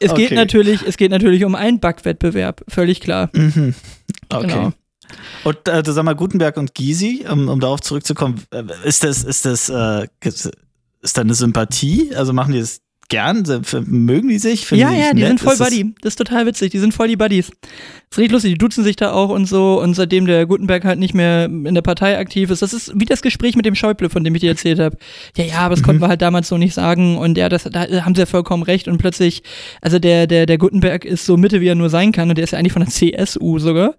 [0.00, 0.34] Es geht Okay.
[0.34, 3.30] natürlich, es geht natürlich um einen Backwettbewerb, völlig klar.
[3.32, 3.74] Mhm.
[4.28, 4.46] Okay.
[4.46, 4.72] Genau.
[5.44, 9.44] Und äh, sag mal, Gutenberg und Gysi, um, um darauf zurückzukommen, äh, ist das, ist
[9.44, 12.14] das, äh, ist da eine Sympathie?
[12.14, 12.80] Also machen die das
[13.12, 13.44] gern?
[13.86, 14.66] Mögen die sich?
[14.66, 15.28] Finden Ja, sich ja, die nett?
[15.28, 15.94] sind voll Ist das- Buddy.
[16.00, 16.70] Das ist total witzig.
[16.72, 17.50] Die sind voll die Buddies.
[18.10, 18.52] Ist richtig lustig.
[18.52, 19.80] Die duzen sich da auch und so.
[19.80, 23.04] Und seitdem der Gutenberg halt nicht mehr in der Partei aktiv ist, das ist wie
[23.06, 24.96] das Gespräch mit dem Schäuble, von dem ich dir erzählt habe.
[25.36, 27.16] Ja, ja, aber das konnten wir halt damals so nicht sagen.
[27.16, 28.88] Und ja, das, da haben sie ja vollkommen recht.
[28.88, 29.42] Und plötzlich,
[29.80, 32.28] also der, der, der Gutenberg ist so Mitte, wie er nur sein kann.
[32.28, 33.94] Und der ist ja eigentlich von der CSU sogar.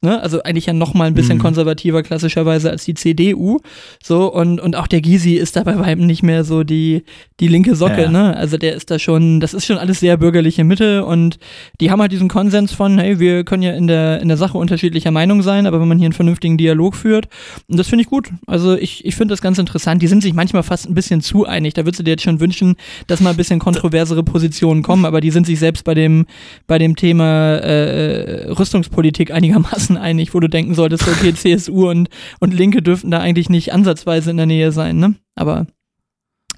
[0.00, 0.20] Ne?
[0.22, 1.42] Also eigentlich ja noch mal ein bisschen Mhm.
[1.42, 3.58] konservativer klassischerweise als die CDU.
[4.02, 7.02] So, und, und auch der Gysi ist da bei weitem nicht mehr so die,
[7.40, 8.10] die linke Socke, Ja.
[8.10, 8.36] ne?
[8.36, 11.38] Also der ist da schon, das ist schon alles sehr bürgerliche Mitte und
[11.80, 14.58] die haben halt diesen Konsens von, hey, wir können ja in der, in der Sache
[14.58, 17.28] unterschiedlicher Meinung sein, aber wenn man hier einen vernünftigen Dialog führt,
[17.68, 18.30] und das finde ich gut.
[18.46, 20.02] Also ich, ich finde das ganz interessant.
[20.02, 21.74] Die sind sich manchmal fast ein bisschen zu einig.
[21.74, 25.20] Da würdest du dir jetzt schon wünschen, dass mal ein bisschen kontroversere Positionen kommen, aber
[25.20, 26.26] die sind sich selbst bei dem,
[26.66, 32.08] bei dem Thema äh, Rüstungspolitik einigermaßen einig, wo du denken solltest, okay, CSU und,
[32.40, 35.14] und Linke dürften da eigentlich nicht ansatzweise in der Nähe sein, ne?
[35.34, 35.66] Aber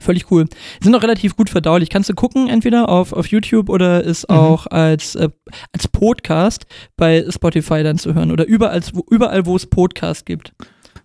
[0.00, 0.46] völlig cool.
[0.82, 1.88] Sind auch relativ gut verdaulich.
[1.90, 4.36] Kannst du gucken, entweder auf, auf YouTube oder ist Mhm.
[4.36, 5.28] auch als, äh,
[5.72, 10.52] als Podcast bei Spotify dann zu hören oder überall, wo, überall, wo es Podcast gibt.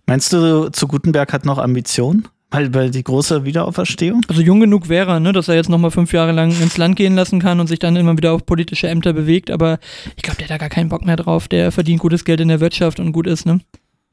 [0.06, 2.28] Meinst du, zu Gutenberg hat noch Ambition?
[2.50, 4.20] Weil, weil die große Wiederauferstehung?
[4.28, 6.94] Also jung genug wäre er, ne, dass er jetzt nochmal fünf Jahre lang ins Land
[6.94, 9.78] gehen lassen kann und sich dann immer wieder auf politische Ämter bewegt, aber
[10.14, 11.48] ich glaube, der hat da gar keinen Bock mehr drauf.
[11.48, 13.58] Der verdient gutes Geld in der Wirtschaft und gut ist, ne?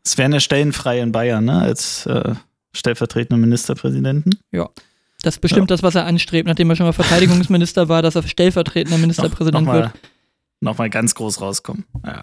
[0.04, 1.60] Es wären ja Stellen frei in Bayern, ne?
[1.62, 2.34] Als äh,
[2.74, 4.40] stellvertretender Ministerpräsidenten.
[5.24, 8.24] Das ist bestimmt das, was er anstrebt, nachdem er schon mal Verteidigungsminister war, dass er
[8.24, 9.76] stellvertretender Ministerpräsident wird.
[9.76, 9.94] Nochmal
[10.62, 11.86] noch mal ganz groß rauskommen.
[12.06, 12.22] Ja.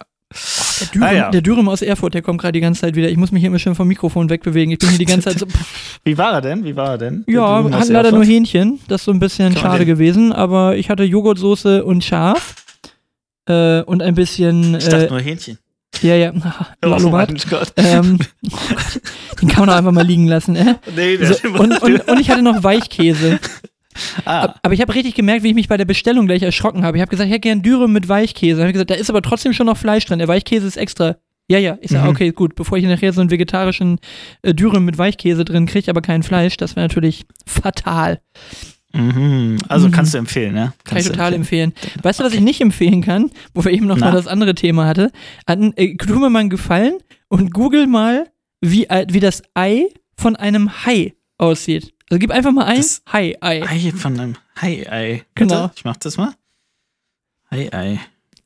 [0.80, 1.30] Der Dürüm, Ah, ja.
[1.30, 3.08] der Dürüm aus Erfurt, der kommt gerade die ganze Zeit wieder.
[3.08, 4.72] Ich muss mich hier immer schön vom Mikrofon wegbewegen.
[4.72, 5.46] Ich bin hier die ganze Zeit so.
[6.04, 6.64] Wie war er denn?
[6.64, 7.24] Wie war er denn?
[7.26, 8.14] Ja, hatten leider Erfurt?
[8.14, 8.78] nur Hähnchen.
[8.88, 10.32] Das ist so ein bisschen Kann schade gewesen.
[10.32, 12.56] Aber ich hatte Joghurtsoße und Schaf.
[13.48, 14.74] Äh, und ein bisschen.
[14.76, 15.58] Ich dachte Äh, nur Hähnchen.
[16.02, 16.32] Ja, ja.
[16.84, 17.72] Oh Gott.
[17.76, 18.18] ähm,
[18.52, 19.00] oh Gott,
[19.42, 20.56] den kann man doch einfach mal liegen lassen.
[20.56, 20.74] Äh?
[20.94, 23.38] Nee, So, und, und, und ich hatte noch Weichkäse.
[24.24, 26.96] ah, Aber ich habe richtig gemerkt, wie ich mich bei der Bestellung gleich erschrocken habe.
[26.96, 28.56] Ich habe gesagt, ich hätte gern Dürüm mit Weichkäse.
[28.56, 30.18] Dann habe ich gesagt, da ist aber trotzdem schon noch Fleisch drin.
[30.18, 31.16] Der Weichkäse ist extra.
[31.50, 31.78] Ja, ja.
[31.80, 32.10] Ich sage, Mhm.
[32.10, 32.54] okay, gut.
[32.54, 33.98] Bevor ich nachher so einen vegetarischen
[34.42, 38.20] äh, Dürüm mit Weichkäse drin kriege, aber kein Fleisch, das wäre natürlich fatal.
[38.92, 39.56] Mhm.
[39.68, 39.92] Also Mhm.
[39.92, 40.72] kannst du empfehlen, ne?
[40.84, 41.72] Kann ich Kannst total empfehlen.
[42.02, 43.30] Weißt du, was ich nicht empfehlen kann?
[43.54, 44.06] Wo wir eben noch Na?
[44.06, 45.10] mal das andere Thema hatte.
[45.46, 46.94] An, äh, tu mir mal einen Gefallen
[47.28, 49.84] und google mal, wie, wie das Ei
[50.16, 51.92] von einem Hai aussieht.
[52.10, 53.62] Also gib einfach mal ein Das Hai-Ei.
[53.68, 55.24] Ei von einem Hai-Ei.
[55.34, 55.70] Genau.
[55.76, 56.32] Ich mach das mal.
[57.50, 58.00] Hai-Ei.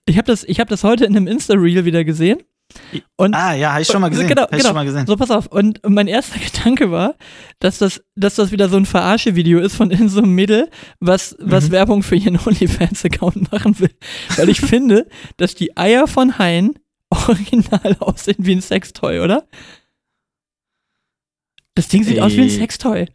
[0.06, 2.38] Ich habe das, ich hab das heute in einem Insta-Reel wieder gesehen.
[3.16, 4.28] Und Ah, ja, habe ich schon mal gesehen.
[4.28, 4.62] Genau, genau.
[4.64, 5.06] schon mal gesehen.
[5.06, 5.46] So, pass auf.
[5.46, 7.14] Und mein erster Gedanke war,
[7.58, 10.68] dass das, dass das wieder so ein Verarsche-Video ist von in so einem Mädel,
[11.00, 11.72] was, was Mhm.
[11.72, 13.90] Werbung für ihren OnlyFans-Account machen will.
[14.36, 16.74] Weil ich finde, dass die Eier von Haien
[17.10, 19.46] original aussehen wie ein Sextoy, oder?
[21.74, 23.06] Das Ding sieht aus wie ein Sextoy.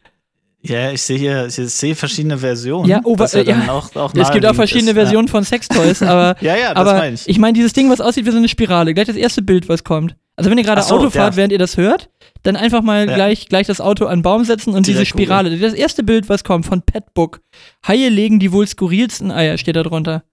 [0.70, 2.90] Ja, ich sehe hier, ich sehe verschiedene Versionen.
[2.90, 3.72] Ja, oh, was äh, dann ja.
[3.72, 6.78] Auch, auch Es gibt auch verschiedene ist, Versionen von Sextoys, aber, Ja, ja, ja das
[6.78, 7.28] aber meine ich.
[7.28, 9.84] ich meine, dieses Ding, was aussieht wie so eine Spirale, gleich das erste Bild, was
[9.84, 10.16] kommt.
[10.36, 11.38] Also wenn ihr gerade so, Auto fahrt, ja.
[11.38, 12.10] während ihr das hört,
[12.44, 13.16] dann einfach mal Ja.
[13.16, 15.58] gleich, gleich das Auto an den Baum setzen und diese Direkt Spirale.
[15.58, 17.42] Das erste Bild, was kommt von Petbook.
[17.88, 20.24] Haie legen die wohl skurrilsten Eier, steht da drunter.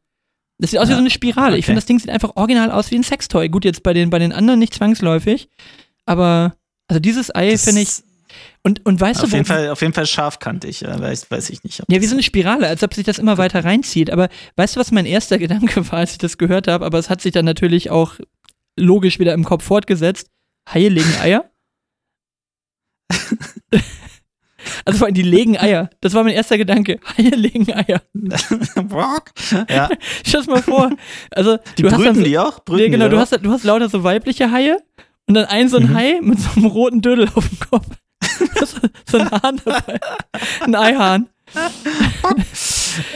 [0.59, 1.57] Das sieht aus wie Ja, so eine Spirale.
[1.57, 1.67] Ich okay.
[1.67, 3.49] finde, das Ding sieht einfach original aus wie ein Sextoy.
[3.49, 5.49] Gut, jetzt bei den, bei den anderen nicht zwangsläufig,
[6.07, 6.55] aber
[6.87, 7.89] also dieses Ei finde ich.
[8.63, 11.63] Und, und weißt auf, du, jeden Fall, auf jeden Fall scharfkantig, ja, weiß, weiß ich
[11.65, 11.83] nicht.
[11.87, 14.11] ja, wie so eine Spirale, als ob sich das immer weiter reinzieht.
[14.11, 16.87] Aber weißt du, was mein erster Gedanke war, als ich das gehört habe?
[16.87, 18.15] Aber es hat sich dann natürlich auch
[18.79, 20.29] logisch wieder im Kopf fortgesetzt.
[20.73, 21.51] Haie legen Eier?
[24.85, 25.91] also vor allem die legen Eier.
[26.01, 26.99] Das war mein erster Gedanke.
[27.17, 28.03] Haie legen Eier.
[29.69, 29.91] ja,
[30.25, 30.91] Stell dir mal vor.
[31.31, 32.65] Also, die du hast dann brüten so, die auch?
[32.65, 34.79] Brüten nee, genau, die du hast, du hast lauter so weibliche Haie
[35.27, 35.95] und dann ein so ein Mhm.
[35.95, 37.87] Hai mit so einem roten Dödel auf dem Kopf.
[39.11, 40.01] so, ein Hahn dabei.
[40.61, 41.29] Ein Eihahn.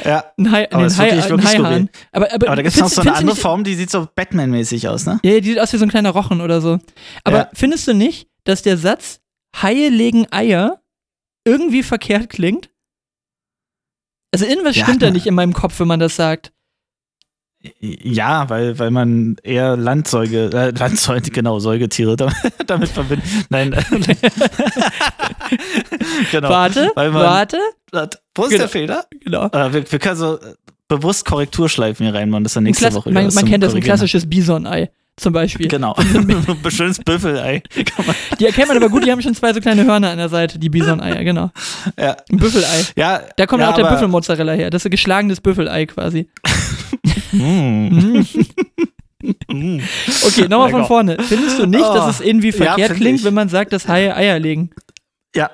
[0.04, 0.24] ja.
[0.38, 1.90] Ein, Hai, Aber ein, es ist Hai, wirklich- ein Haihahn.
[2.12, 4.08] Aber, aber, Aber da gibt es noch so eine andere nicht- Form, die sieht so
[4.14, 5.20] Batman-mäßig aus, ne?
[5.24, 6.78] Ja, die sieht aus wie so ein kleiner Rochen oder so.
[7.24, 7.50] Aber Ja.
[7.54, 9.20] findest du nicht, dass der Satz
[9.62, 10.82] Haie legen Eier
[11.46, 12.70] irgendwie verkehrt klingt?
[14.32, 16.52] Also irgendwas Ja, stimmt da nicht in meinem Kopf, wenn man das sagt.
[17.80, 23.26] Ja, weil, weil man eher Landsäuge, äh, Landsäuge, genau, Säugetiere damit, damit verbindet.
[23.50, 23.70] Nein.
[26.30, 26.48] genau.
[26.48, 27.58] warte, man- warte.
[28.34, 28.58] Wo ist Genau.
[28.62, 29.04] der Fehler?
[29.24, 29.46] Genau.
[29.46, 30.54] Äh, wir, wir können so äh,
[30.88, 33.10] bewusst Korrekturschleifen hier reinmachen, das ist dann nächste Klass- Woche.
[33.10, 35.66] man man kennt das, ein klassisches Bison-Ei zum Beispiel.
[35.66, 35.94] Genau.
[35.96, 37.62] ein schönes Büffelei.
[38.38, 40.60] Die erkennt man aber gut, die haben schon zwei so kleine Hörner an der Seite,
[40.60, 41.50] die Bison-Eier, genau.
[41.98, 42.84] Ja, Ein Büffelei.
[42.96, 44.70] ja, Da kommt ja, auch der Büffelmozzarella her.
[44.70, 46.28] Das ist ein geschlagenes Büffelei quasi.
[47.32, 48.22] Mm.
[50.26, 51.16] Okay, nochmal von vorne.
[51.20, 51.92] Findest du nicht, Oh.
[51.94, 53.24] dass es irgendwie Ja, verkehrt find klingt, ich.
[53.24, 54.70] wenn man sagt, dass Haie Eier legen?
[55.34, 55.50] Ja,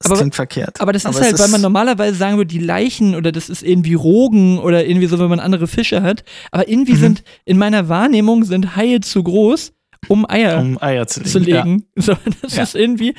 [0.00, 0.80] das Aber- klingt verkehrt.
[0.82, 3.62] Aber das ist es halt, weil man normalerweise sagen würde, die Leichen oder das ist
[3.62, 6.24] irgendwie Rogen oder irgendwie so, wenn man andere Fische hat.
[6.50, 6.98] Aber irgendwie Mhm.
[6.98, 9.72] sind, in meiner Wahrnehmung sind Haie zu groß,
[10.08, 11.30] um Eier um Eier zu legen.
[11.30, 11.84] zu legen.
[11.96, 12.62] So, das Ja.
[12.64, 13.14] ist irgendwie.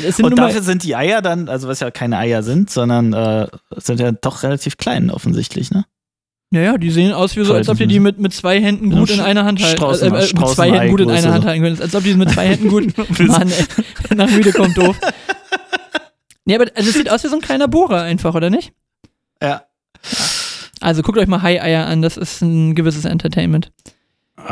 [0.00, 3.12] Das sind Und dafür sind die Eier dann, also was ja keine Eier sind, sondern
[3.12, 5.84] äh, sind ja doch relativ klein offensichtlich, ne?
[6.54, 9.10] Naja, die sehen aus wie so, als ob die die mit, mit zwei Händen gut
[9.10, 9.78] in einer Hand halten.
[9.82, 11.80] Straußen- äh, äh, mit zwei Händen gut in einer Hand halten können.
[11.80, 12.96] Als ob die es mit zwei Händen gut.
[13.20, 14.16] Mann, ey.
[14.16, 14.96] Nach müde kommt doof.
[16.46, 18.72] Nee, aber also es sieht aus wie so ein kleiner Bohrer einfach, oder nicht?
[19.42, 19.62] Ja.
[20.78, 23.72] Also guckt euch mal Hai-Eier an, das ist ein gewisses Entertainment.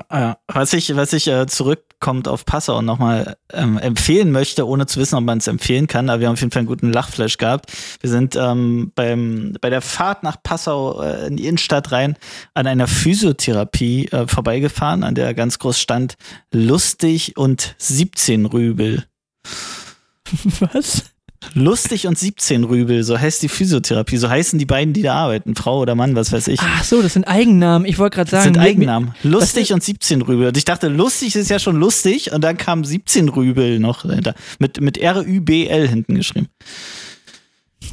[0.08, 4.86] Äh, Was ich, was ich äh, zurückkommt auf Passau und nochmal ähm, empfehlen möchte, ohne
[4.86, 6.92] zu wissen, ob man es empfehlen kann, aber wir haben auf jeden Fall einen guten
[6.92, 7.72] Lachflash gehabt.
[8.00, 12.16] Wir sind ähm, beim, bei der Fahrt nach Passau äh, in die Innenstadt rein
[12.54, 16.14] an einer Physiotherapie äh, vorbeigefahren, an der ganz groß stand
[16.52, 19.04] lustig und 17 Rübel.
[20.72, 21.11] Was?
[21.54, 25.54] Lustig und 17 Rübel, so heißt die Physiotherapie, so heißen die beiden, die da arbeiten,
[25.54, 26.60] Frau oder Mann, was weiß ich.
[26.62, 27.86] Ach so, das sind Eigennamen.
[27.86, 28.54] Ich wollte gerade Das sagen.
[28.54, 29.14] sind mir- Eigennamen.
[29.22, 30.48] Lustig und 17 Rübel.
[30.48, 34.34] Und ich dachte, lustig ist ja schon lustig und dann kam 17 Rübel noch dahinter.
[34.58, 36.48] Mit, mit R-Ü-B-L hinten geschrieben.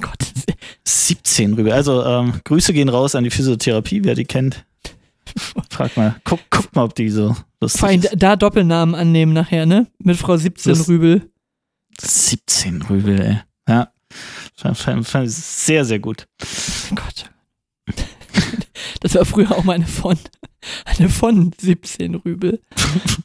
[0.02, 0.20] Gott,
[0.86, 1.74] 17 Rübel.
[1.74, 4.64] Also ähm, Grüße gehen raus an die Physiotherapie, wer die kennt.
[5.70, 8.16] Frag mal, guck, guck mal, ob die so lustig vor allem ist.
[8.18, 9.88] da Doppelnamen annehmen nachher, ne?
[10.00, 11.29] Mit Frau 17 Das- Rübel.
[12.02, 13.40] 17 Rübel, ey.
[13.68, 13.92] Ja.
[15.66, 16.28] Sehr, sehr gut.
[16.96, 17.30] Gott.
[19.02, 20.18] Das war früher auch mal eine von.
[20.84, 22.62] Eine von 17 Rübel.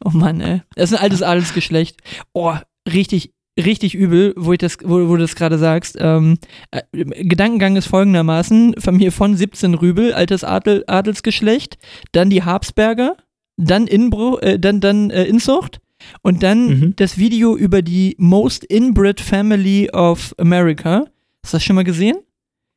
[0.04, 0.62] Oh Mann, ey.
[0.76, 2.00] Das ist ein altes Adelsgeschlecht.
[2.32, 2.54] Oh,
[2.88, 5.96] richtig, richtig übel, wo, ich das, wo, wo du das gerade sagst.
[5.98, 6.38] Ähm,
[6.70, 11.78] äh, Gedankengang ist folgendermaßen: Familie von 17 Rübel, altes Adel, Adelsgeschlecht,
[12.12, 13.16] dann die Habsberger,
[13.56, 15.80] dann Inbruch, äh, dann, dann äh, Inzucht
[16.22, 16.96] und dann Mhm.
[16.96, 21.04] das Video über die Most Inbred Family of America.
[21.42, 22.16] Hast du das schon mal gesehen?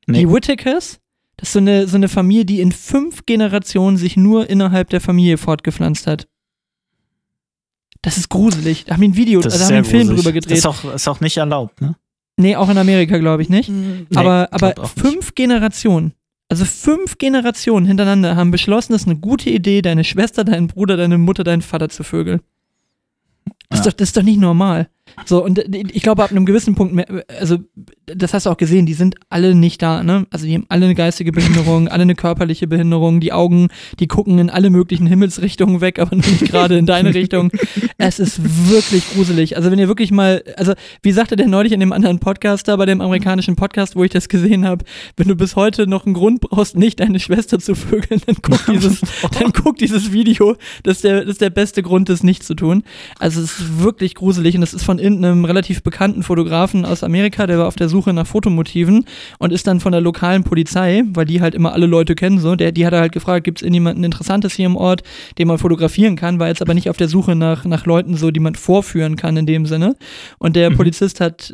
[0.07, 0.19] Nee.
[0.19, 0.99] Die Whittakers,
[1.37, 5.01] das ist so eine, so eine Familie, die in fünf Generationen sich nur innerhalb der
[5.01, 6.27] Familie fortgepflanzt hat.
[8.01, 8.85] Das ist gruselig.
[8.85, 10.23] Da haben die ein Video, Das da ist haben die einen Film gruselig.
[10.23, 10.57] drüber Das gedreht.
[10.59, 11.95] ist auch, ist auch nicht erlaubt, ne?
[12.37, 13.69] nee, auch in Amerika, glaube ich nicht.
[13.69, 14.99] Nee, aber aber auch nicht.
[14.99, 16.13] fünf Generationen,
[16.49, 20.95] also fünf Generationen hintereinander haben beschlossen, es ist eine gute Idee, deine Schwester, deinen Bruder,
[20.95, 22.41] deine Mutter, deinen Vater zu vögeln.
[23.69, 23.91] Das, ist Ja.
[23.91, 24.89] doch, das ist doch nicht normal.
[25.25, 27.57] So, und äh, ich glaube, ab einem gewissen Punkt, mehr- also,
[28.15, 30.25] das hast du auch gesehen, die sind alle nicht da, ne?
[30.31, 33.67] Also, die haben alle eine geistige Behinderung, alle eine körperliche Behinderung, die Augen,
[33.99, 37.51] die gucken in alle möglichen Himmelsrichtungen weg, aber nicht gerade in deine Richtung.
[37.97, 39.57] Es ist wirklich gruselig.
[39.57, 42.77] Also, wenn ihr wirklich mal, also, wie sagte der neulich in dem anderen Podcast da,
[42.77, 44.85] bei dem amerikanischen Podcast, wo ich das gesehen habe,
[45.17, 48.65] wenn du bis heute noch einen Grund brauchst, nicht deine Schwester zu vögeln, dann guck
[48.71, 49.01] dieses,
[49.37, 50.55] dann guck dieses Video.
[50.83, 52.83] Das ist, der, das ist der beste Grund, das nicht zu tun.
[53.19, 57.47] Also es ist wirklich gruselig und das ist von irgendeinem relativ bekannten Fotografen aus Amerika,
[57.47, 59.05] der war auf der Suche nach Fotomotiven
[59.39, 62.55] und ist dann von der lokalen Polizei, weil die halt immer alle Leute kennen, so,
[62.55, 65.03] der, die hat er halt gefragt, gibt es irgendjemanden Interessantes hier im Ort,
[65.37, 68.31] den man fotografieren kann, war jetzt aber nicht auf der Suche nach, nach Leuten so,
[68.31, 69.95] die man vorführen kann in dem Sinne.
[70.37, 70.77] Und der Mhm.
[70.77, 71.53] Polizist hat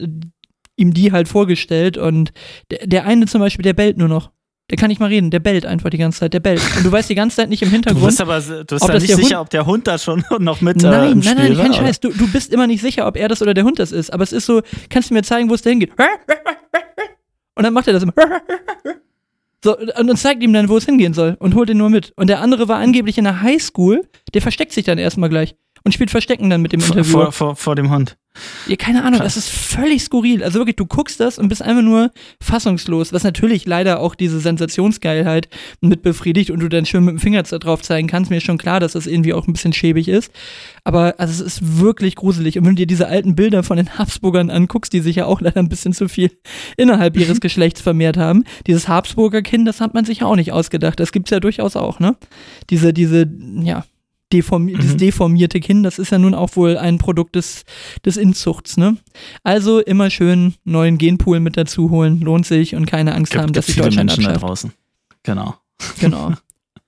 [0.75, 2.34] ihm die halt vorgestellt und
[2.71, 4.32] der, der eine zum Beispiel, der bellt nur noch.
[4.73, 6.59] Der kann nicht mal reden, der bellt einfach die ganze Zeit, der bellt.
[6.75, 8.07] Und du weißt die ganze Zeit nicht im Du Hintergrund.
[8.07, 10.62] bist aber du bist Ob da nicht sicher, Hund- ob der Hund da schon noch
[10.62, 11.73] mit äh, Nein, im nein, nein, kein war, oder?
[11.75, 11.99] Scheiß.
[11.99, 14.12] Du, du bist immer nicht sicher, ob er das oder der Hund das ist.
[14.12, 15.91] Aber es ist so, kannst du mir zeigen, wo es dahin geht?
[17.55, 18.13] Und dann macht er das immer.
[19.63, 22.12] So, und und zeigt ihm dann, wo es hingehen soll und holt ihn nur mit.
[22.15, 24.01] Und der andere war angeblich in der Highschool,
[24.33, 27.24] der versteckt sich dann erstmal gleich und spielt Verstecken dann mit dem Vor, Interviewer.
[27.26, 28.17] vor, vor, vor dem Hund.
[28.67, 29.36] Ja, keine Ahnung, Krass.
[29.36, 30.43] das ist völlig skurril.
[30.43, 34.39] Also wirklich, du guckst das und bist einfach nur fassungslos, was natürlich leider auch diese
[34.39, 35.50] Sensationsgeilheit
[35.82, 38.32] mit befriedigt und du dann schön mit dem Finger drauf zeigen kannst.
[38.32, 40.32] Mir ist schon klar, dass das irgendwie auch ein bisschen schäbig ist.
[40.84, 42.58] Aber also es ist wirklich gruselig.
[42.58, 45.39] Und wenn du dir diese alten Bilder von den Habsburgern anguckst, die sich ja auch
[45.41, 46.32] leider ein bisschen zu viel
[46.78, 50.54] innerhalb ihres Geschlechts vermehrt haben, dieses Habsburger Kind, das hat man sich ja auch nicht
[50.54, 51.00] ausgedacht.
[51.00, 52.15] Das gibt's ja durchaus auch, ne?
[52.72, 53.30] Diese, diese,
[53.62, 53.86] ja,
[54.34, 54.78] deform mhm.
[54.78, 57.63] das deformierte Kinn, das ist ja nun auch wohl ein Produkt des,
[58.06, 58.98] des Inzuchts, ne?
[59.43, 63.54] Also immer schön neuen Genpool mit dazu holen, lohnt sich und keine Angst gibt, haben,
[63.54, 64.43] dass sich Deutschland Menschen abschafft.
[64.43, 64.74] da draußen.
[65.24, 65.56] Genau.
[66.00, 66.34] Genau.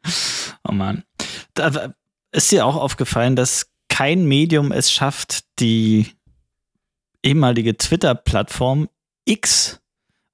[0.67, 1.03] oh Mann.
[1.53, 1.93] Da,
[2.31, 6.07] ist dir auch aufgefallen, dass kein Medium es schafft, die
[7.23, 8.89] ehemalige Twitter-Plattform
[9.23, 9.79] X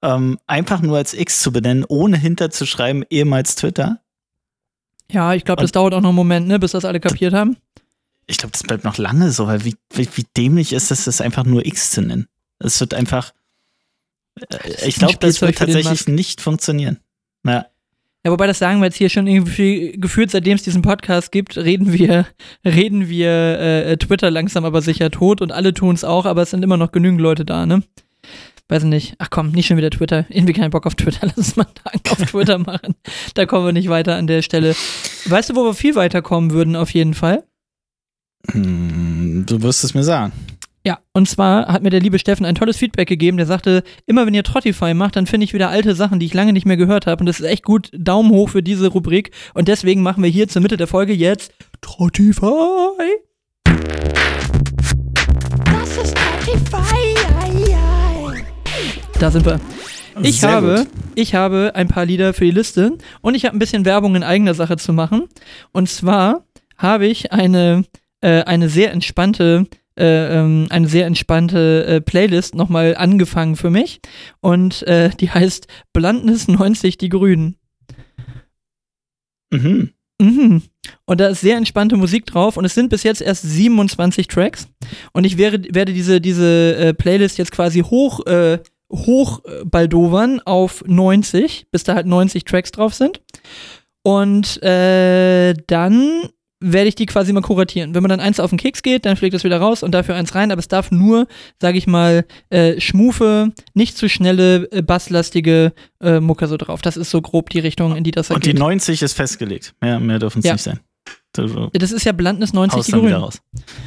[0.02, 4.01] ähm, einfach nur als X zu benennen, ohne hinterzuschreiben, ehemals Twitter?
[5.12, 7.56] Ja, ich glaube, das dauert auch noch einen Moment, ne, bis das alle kapiert haben.
[8.26, 11.20] Ich glaube, das bleibt noch lange so, weil wie, wie, wie dämlich ist es, das
[11.20, 12.28] einfach nur X zu nennen?
[12.58, 13.32] Es wird einfach.
[14.40, 16.98] Äh, ich glaube, das wird tatsächlich nicht funktionieren.
[17.42, 17.66] Naja.
[18.24, 21.56] Ja, wobei das sagen wir jetzt hier schon irgendwie gefühlt, seitdem es diesen Podcast gibt,
[21.56, 22.26] reden wir,
[22.64, 26.50] reden wir äh, Twitter langsam aber sicher tot und alle tun es auch, aber es
[26.50, 27.82] sind immer noch genügend Leute da, ne?
[28.68, 29.14] Weiß nicht.
[29.18, 30.24] Ach komm, nicht schon wieder Twitter.
[30.28, 31.20] Irgendwie keinen Bock auf Twitter.
[31.26, 32.94] Lass uns mal einen Tag auf Twitter machen.
[33.34, 34.74] Da kommen wir nicht weiter an der Stelle.
[35.26, 37.44] Weißt du, wo wir viel weiterkommen würden, auf jeden Fall?
[38.50, 40.32] Hm, du wirst es mir sagen.
[40.84, 43.36] Ja, und zwar hat mir der liebe Steffen ein tolles Feedback gegeben.
[43.36, 46.34] Der sagte, immer wenn ihr Trottify macht, dann finde ich wieder alte Sachen, die ich
[46.34, 47.20] lange nicht mehr gehört habe.
[47.20, 47.90] Und das ist echt gut.
[47.96, 49.30] Daumen hoch für diese Rubrik.
[49.54, 52.46] Und deswegen machen wir hier zur Mitte der Folge jetzt Trottify.
[55.64, 57.91] Das ist Trottify.
[59.22, 59.60] Da sind wir.
[60.20, 60.88] Ich Sehr habe, gut.
[61.14, 64.24] ich habe ein paar Lieder für die Liste und ich habe ein bisschen Werbung in
[64.24, 65.28] eigener Sache zu machen.
[65.70, 66.44] Und zwar
[66.76, 67.84] habe ich eine,
[68.20, 74.00] äh, eine sehr entspannte äh, ähm, eine sehr entspannte äh, Playlist nochmal angefangen für mich.
[74.40, 77.54] Und äh, die heißt Blandnis 90 Die Grünen.
[79.52, 79.92] Mhm.
[80.20, 80.62] Mhm.
[81.04, 84.66] Und da ist sehr entspannte Musik drauf und es sind bis jetzt erst 27 Tracks.
[85.12, 88.20] Und ich wäre, werde diese, diese äh, Playlist jetzt quasi hoch,
[88.92, 93.20] äh, hoch baldowern auf 90, bis da halt 90 Tracks drauf sind.
[94.02, 96.28] Und äh, dann
[96.62, 97.94] werde ich die quasi mal kuratieren.
[97.94, 100.14] Wenn man dann eins auf den Keks geht, dann fliegt das wieder raus und dafür
[100.14, 101.26] eins rein, aber es darf nur,
[101.60, 106.80] sage ich mal, äh, schmufe, nicht zu schnelle, äh, basslastige äh, Mucke so drauf.
[106.80, 108.54] Das ist so grob die Richtung, in die das Und geht.
[108.54, 109.74] die 90 ist festgelegt.
[109.80, 110.52] Mehr, mehr dürfen es ja.
[110.52, 110.80] nicht sein.
[111.72, 113.14] Das ist ja Blandnis 90 die Grünen.
[113.14, 113.40] Raus.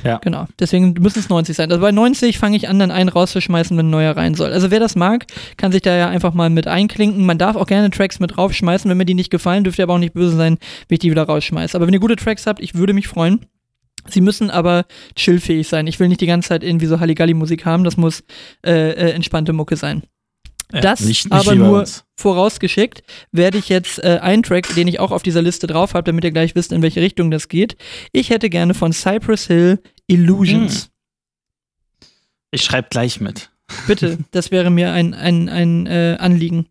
[0.03, 0.17] Ja.
[0.17, 0.47] Genau.
[0.59, 1.71] Deswegen müssen es 90 sein.
[1.71, 4.51] Also bei 90 fange ich an, dann einen rauszuschmeißen, wenn ein neuer rein soll.
[4.51, 5.25] Also wer das mag,
[5.57, 7.25] kann sich da ja einfach mal mit einklinken.
[7.25, 8.89] Man darf auch gerne Tracks mit draufschmeißen.
[8.89, 11.11] Wenn mir die nicht gefallen, dürft ihr aber auch nicht böse sein, wenn ich die
[11.11, 11.77] wieder rausschmeiße.
[11.77, 13.45] Aber wenn ihr gute Tracks habt, ich würde mich freuen.
[14.07, 15.87] Sie müssen aber chillfähig sein.
[15.87, 17.83] Ich will nicht die ganze Zeit irgendwie so Halligalli-Musik haben.
[17.83, 18.23] Das muss
[18.65, 20.03] äh, äh, entspannte Mucke sein.
[20.71, 22.05] Ja, das nicht, nicht aber nur uns.
[22.15, 26.03] vorausgeschickt, werde ich jetzt äh, einen Track, den ich auch auf dieser Liste drauf habe,
[26.05, 27.77] damit ihr gleich wisst, in welche Richtung das geht.
[28.11, 30.83] Ich hätte gerne von Cypress Hill Illusions.
[30.83, 32.09] Hm.
[32.51, 33.51] Ich schreibe gleich mit.
[33.87, 36.67] Bitte, das wäre mir ein, ein, ein äh, Anliegen.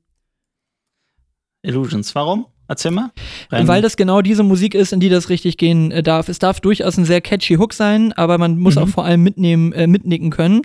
[1.63, 2.47] Illusions, warum?
[2.67, 3.11] Erzähl mal.
[3.51, 3.69] Rein.
[3.69, 6.29] Weil das genau diese Musik ist, in die das richtig gehen äh, darf.
[6.29, 8.83] Es darf durchaus ein sehr catchy Hook sein, aber man muss mhm.
[8.83, 10.63] auch vor allem mitnehmen, äh, mitnicken können.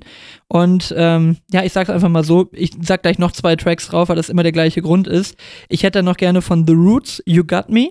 [0.47, 4.07] Und ähm, ja, ich sag's einfach mal so, ich sag gleich noch zwei Tracks drauf,
[4.07, 5.35] weil das immer der gleiche Grund ist.
[5.67, 7.89] Ich hätte noch gerne von The Roots, You Got Me.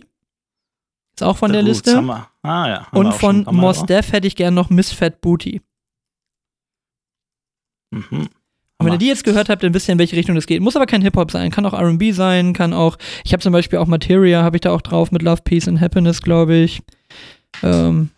[1.15, 1.97] Ist auch von The der Roots, Liste.
[1.97, 2.31] Hammer.
[2.43, 5.61] Ah, ja, Und von Mos Def hätte ich gerne noch Miss Fat Booty.
[7.91, 8.29] Mhm.
[8.79, 10.63] Und wenn ihr die jetzt gehört habt, dann wisst ihr, in welche Richtung das geht.
[10.63, 13.81] Muss aber kein Hip-Hop sein, kann auch R&B sein, kann auch, ich habe zum Beispiel
[13.81, 16.81] auch Materia, habe ich da auch drauf mit Love, Peace and Happiness, glaube ich.
[17.65, 18.11] Ähm,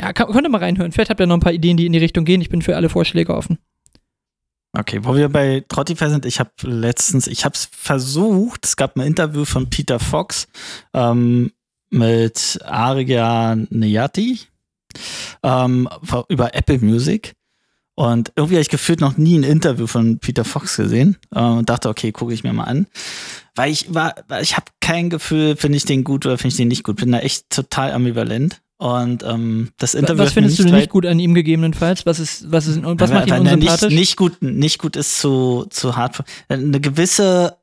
[0.00, 0.90] ja, kann, könnt ihr mal reinhören.
[0.92, 2.40] Vielleicht habt ihr noch ein paar Ideen, die in die Richtung gehen.
[2.40, 3.58] Ich bin für alle Vorschläge offen.
[4.72, 8.96] Okay, wo wir bei Trottify sind, ich habe letztens, ich habe es versucht, es gab
[8.96, 10.48] ein Interview von Peter Fox
[10.92, 11.52] ähm,
[11.90, 14.40] mit Arya Neyati
[15.42, 15.88] ähm,
[16.28, 17.34] über Apple Music.
[17.98, 21.70] Und irgendwie habe ich gefühlt noch nie ein Interview von Peter Fox gesehen äh, und
[21.70, 22.86] dachte, okay, gucke ich mir mal an.
[23.54, 26.68] Weil ich war, ich habe kein Gefühl, finde ich den gut oder finde ich den
[26.68, 26.96] nicht gut.
[26.96, 28.60] Bin da echt total ambivalent.
[28.76, 30.24] Und ähm, das Interview.
[30.24, 32.04] Was findest du denn nicht gut an ihm gegebenenfalls?
[32.04, 33.88] Was ist, was ist, was macht ihn unsympathisch?
[33.88, 36.22] Nicht, nicht gut, nicht gut ist zu, zu hart.
[36.50, 37.56] Eine gewisse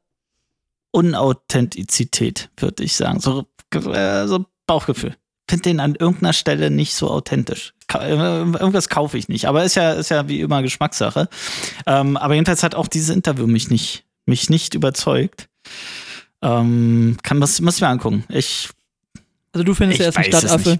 [0.91, 3.19] Unauthentizität, würde ich sagen.
[3.19, 5.15] So, äh, so Bauchgefühl
[5.54, 7.74] finde den an irgendeiner Stelle nicht so authentisch.
[7.96, 9.46] Äh, irgendwas kaufe ich nicht.
[9.48, 11.30] Aber ist ja, ist ja wie immer Geschmackssache.
[11.86, 15.50] Ähm, aber jedenfalls hat auch dieses Interview mich nicht, mich nicht überzeugt.
[16.42, 18.26] Ähm, kann das, muss ich mir angucken.
[18.30, 18.70] Ich.
[19.54, 20.80] Also du findest, er ist ein Stadtaffe.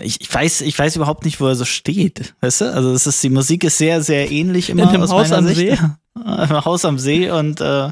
[0.00, 2.34] Ich, ich, weiß, ich weiß überhaupt nicht, wo er so steht.
[2.40, 2.72] Weißt du?
[2.72, 4.84] Also es ist, die Musik ist sehr, sehr ähnlich immer.
[4.84, 5.58] In dem Haus am Sicht.
[5.58, 5.78] See.
[6.64, 7.90] Haus am See und äh,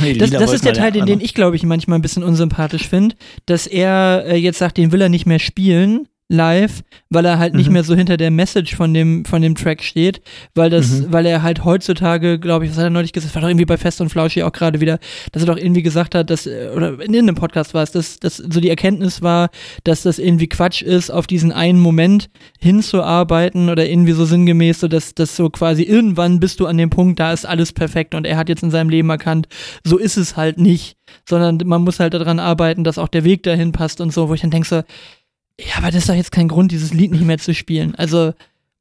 [0.00, 2.88] nee, das, das ist der Teil, den, den ich, glaube ich, manchmal ein bisschen unsympathisch
[2.88, 7.38] finde, dass er äh, jetzt sagt, den will er nicht mehr spielen, live, weil er
[7.38, 7.74] halt nicht Mhm.
[7.74, 10.22] mehr so hinter der Message von dem, von dem Track steht,
[10.54, 11.12] weil das, Mhm.
[11.12, 13.76] weil er halt heutzutage, glaube ich, was hat er neulich gesagt, war doch irgendwie bei
[13.76, 14.98] Fest und Flauschig auch gerade wieder,
[15.32, 18.18] dass er doch irgendwie gesagt hat, dass, äh, oder in einem Podcast war es, dass,
[18.20, 19.50] dass so die Erkenntnis war,
[19.84, 24.88] dass das irgendwie Quatsch ist, auf diesen einen Moment hinzuarbeiten oder irgendwie so sinngemäß, so
[24.88, 28.26] dass, dass so quasi irgendwann bist du an dem Punkt, da ist alles perfekt und
[28.26, 29.46] er hat jetzt in seinem Leben erkannt,
[29.84, 30.96] so ist es halt nicht,
[31.28, 34.34] sondern man muss halt daran arbeiten, dass auch der Weg dahin passt und so, wo
[34.34, 34.82] ich dann denke so,
[35.60, 37.94] ja, aber das ist doch jetzt kein Grund, dieses Lied nicht mehr zu spielen.
[37.94, 38.32] Also,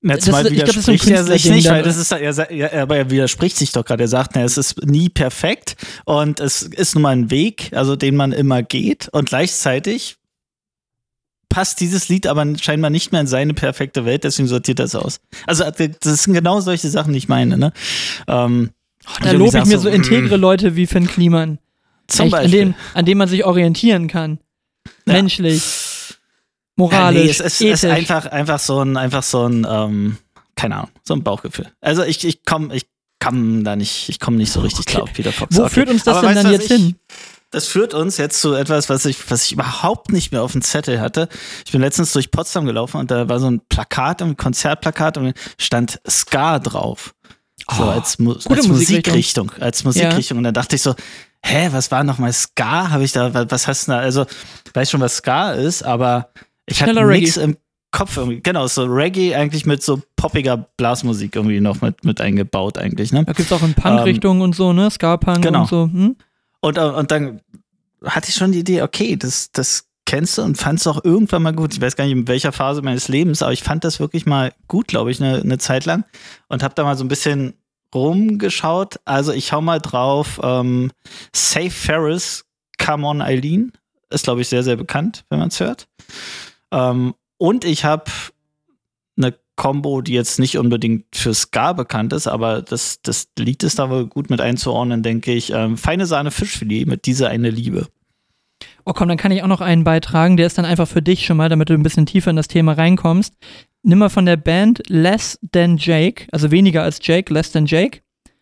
[0.06, 2.52] Ja, Das- ich glaub, das ist so ein er sich nicht, weil das ist, er,
[2.54, 4.04] ja, aber er widerspricht sich doch gerade.
[4.04, 7.96] Er sagt, na, es ist nie perfekt und es ist nun mal ein Weg, also
[7.96, 10.18] den man immer geht und gleichzeitig
[11.48, 14.96] passt dieses Lied aber scheinbar nicht mehr in seine perfekte Welt, deswegen sortiert er es
[14.96, 15.22] aus.
[15.48, 17.58] Also das sind genau solche Sachen, die ich meine.
[17.58, 17.72] Ne?
[18.28, 18.72] Ähm,
[19.22, 21.60] da und lobe ich mir so integre mm, Leute wie Finn Kliman.
[22.08, 22.60] Zum Echt, an, Beispiel.
[22.60, 24.40] dem, an dem man sich orientieren kann.
[25.06, 25.14] Ja.
[25.14, 25.62] Menschlich,
[26.78, 27.84] Ja, moralisch, nee, es ist, ethisch.
[27.84, 30.18] ist einfach, einfach so ein, einfach so ein, ähm,
[30.56, 31.72] keine Ahnung, so ein Bauchgefühl.
[31.82, 32.86] Also ich, ich komme, ich
[33.20, 34.92] komme da nicht, ich komme nicht so richtig Okay.
[34.92, 35.56] klar auf Peter Fox.
[35.56, 35.70] Wo Okay.
[35.74, 36.96] führt uns das Aber denn weißt dann jetzt ich, hin?
[37.52, 40.64] Das führt uns jetzt zu etwas, was ich, was ich überhaupt nicht mehr auf dem
[40.64, 41.30] Zettel hatte.
[41.66, 45.36] Ich bin letztens durch Potsdam gelaufen und da war so ein Plakat, ein Konzertplakat und
[45.60, 47.14] stand Ska drauf.
[47.72, 49.46] So Oh, als, Mu gute als Musikrichtung.
[49.46, 49.52] Musikrichtung.
[49.62, 50.38] Als Musikrichtung.
[50.40, 50.96] Und da dachte ich so,
[51.46, 52.90] hä, was war nochmal Ska?
[52.90, 54.00] Habe ich da, wa- was hast du da?
[54.00, 54.24] Also,
[54.66, 56.30] ich weiß schon, was Ska ist, aber
[56.66, 57.58] ich hatte Schneller nichts im
[57.92, 58.42] Kopf irgendwie.
[58.42, 63.24] Genau, so Reggae eigentlich mit so poppiger Blasmusik irgendwie noch mit, mit eingebaut eigentlich, ne?
[63.24, 64.90] Da gibt es auch in Punk-Richtung und so, ne?
[64.90, 65.62] Ska-Punk genau.
[65.62, 65.84] und so.
[65.84, 66.16] Hm?
[66.60, 67.42] Und, äh, und dann
[68.04, 71.54] hatte ich schon die Idee, okay, das, das kennst du und fandst auch irgendwann mal
[71.54, 71.74] gut.
[71.74, 74.54] Ich weiß gar nicht, in welcher Phase meines Lebens, aber ich fand das wirklich mal
[74.68, 76.04] gut, glaube ich, eine, eine Zeit lang.
[76.50, 77.54] Und habe da mal so ein bisschen
[77.94, 79.00] rumgeschaut.
[79.06, 80.92] Also ich hau mal drauf, ähm,
[81.34, 82.46] Safe Ferris,
[82.84, 83.72] Come On Eileen.
[84.10, 85.88] Ist, glaube ich, sehr, sehr bekannt, wenn man es hört.
[86.74, 88.06] Ähm, und ich habe
[89.16, 93.78] eine Combo, die jetzt nicht unbedingt für Ska bekannt ist, aber das, das Lied ist
[93.78, 95.52] da wohl gut mit einzuordnen, denke ich.
[95.54, 97.88] Ähm, Feine Sahne Fischfilet mit dieser eine Liebe.
[98.86, 101.26] Oh komm, dann kann ich auch noch einen beitragen, der ist dann einfach für dich
[101.26, 103.34] schon mal, damit du ein bisschen tiefer in das Thema reinkommst.
[103.84, 108.02] Nimm mal von der Band Less Than Jake, also weniger als Jake, Less Than Jake.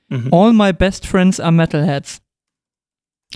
[0.10, 0.30] Mhm.
[0.32, 2.22] All My Best Friends are Metalheads.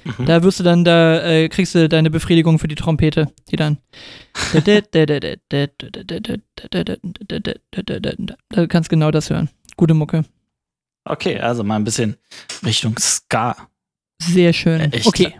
[0.04, 0.26] Mhm.
[0.26, 3.78] Da wirst du dann, da äh, kriegst du deine Befriedigung für die Trompete, die dann.
[8.50, 9.50] Du kannst genau das hören.
[9.78, 10.26] Gute Mucke.
[11.06, 12.18] Okay, also mal ein bisschen
[12.66, 13.56] Richtung Ska.
[14.20, 14.82] Sehr schön.
[14.82, 15.08] Äh, echt?
[15.08, 15.36] Okay.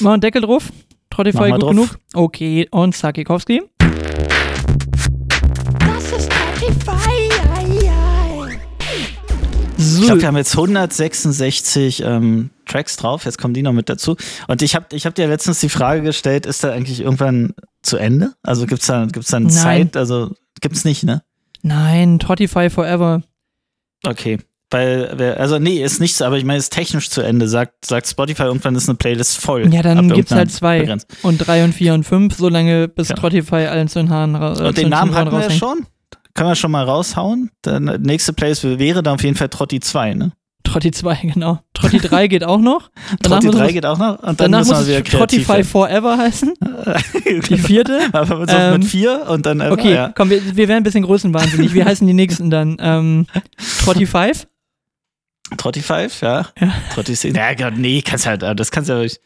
[0.00, 0.72] Machen Deckel drauf.
[1.10, 1.70] Trottify gut drauf.
[1.70, 1.98] genug.
[2.12, 3.62] Okay, und Sakikowski.
[9.76, 10.00] So.
[10.00, 13.24] Ich glaube, wir haben jetzt 166 ähm, Tracks drauf.
[13.24, 14.16] Jetzt kommen die noch mit dazu.
[14.48, 17.52] Und ich habe ich hab dir letztens die Frage gestellt, ist da eigentlich irgendwann
[17.82, 18.32] zu Ende?
[18.42, 19.54] Also gibt's da, gibt's da eine Nein.
[19.54, 19.96] Zeit?
[19.96, 21.22] Also gibt's nicht, ne?
[21.62, 23.22] Nein, Trottify Forever.
[24.04, 24.38] Okay.
[24.70, 27.48] Weil, also nee, ist nichts, aber ich meine, ist technisch zu Ende.
[27.48, 29.72] Sagt, sagt Spotify, irgendwann ist eine Playlist voll.
[29.72, 30.80] Ja, dann gibt's irgendeiner halt zwei.
[30.80, 33.14] Begrenz- Und drei und vier und fünf, solange bis Ja.
[33.14, 34.60] Trottify allen zu den Haaren raus.
[34.60, 35.86] Und den Namen hatten wir ja schon.
[36.36, 37.50] Können wir schon mal raushauen.
[37.64, 40.32] Der nächste Playlist wäre dann auf jeden Fall Trotti 2, ne?
[40.64, 41.60] Trotti 2, genau.
[41.74, 42.90] Trotti 3 geht auch noch.
[43.20, 44.18] Danach Trotti muss 3 es- geht auch noch.
[44.18, 46.54] Und dann Danach müssen wir muss wieder es kreativ Trottify Forever heißen.
[46.60, 47.40] werden.
[47.48, 48.00] Die vierte.
[48.12, 50.12] Aber mit, Ähm, mit vier und dann einfach, Okay, ja.
[50.14, 51.72] komm, wir, wir werden ein bisschen größenwahnsinnig.
[51.74, 52.76] Wie heißen die nächsten dann?
[52.80, 53.26] Ähm,
[53.84, 54.46] Trotti 5?
[55.56, 56.46] Trotti 5, ja.
[56.60, 56.72] Ja.
[56.92, 57.36] Trotti 6.
[57.36, 59.20] Ja, Gott, nee, kannst halt, das kannst du ja wirklich.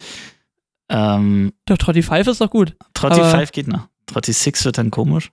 [0.90, 2.76] Ähm, Doch, Trotti 5 ist doch gut.
[2.94, 3.88] Trotti Aber- 5 geht noch.
[4.06, 5.30] Trotti 6 wird dann komisch.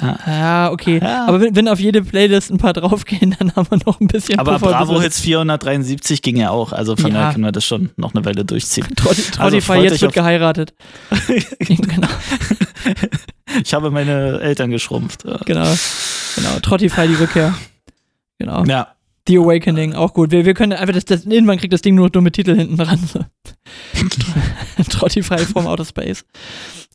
[0.00, 0.18] Ja.
[0.26, 1.00] Ja, okay.
[1.02, 1.26] Ja.
[1.26, 4.38] Aber wenn, wenn auf jede Playlist ein paar draufgehen, dann haben wir noch ein bisschen
[4.38, 5.00] Aber Puffer Bravo.
[5.00, 6.72] Hits 473 ging ja auch.
[6.72, 7.18] Also von Ja.
[7.18, 8.86] daher können wir das schon noch eine Weile durchziehen.
[8.96, 10.74] Trotti, Also jetzt wird geheiratet.
[11.58, 12.08] genau,
[13.62, 15.24] Ich habe meine Eltern geschrumpft.
[15.24, 15.74] Genau,
[16.36, 16.58] genau.
[16.62, 17.54] Trottify, die Rückkehr.
[18.38, 18.64] Genau.
[18.64, 18.88] Ja.
[19.28, 20.32] The Awakening, auch gut.
[20.32, 22.76] Wir, wir können einfach, das, das, irgendwann kriegt das Ding nur noch dumme Titel hinten
[22.76, 22.98] dran.
[24.90, 26.24] Trottify from Outer Space.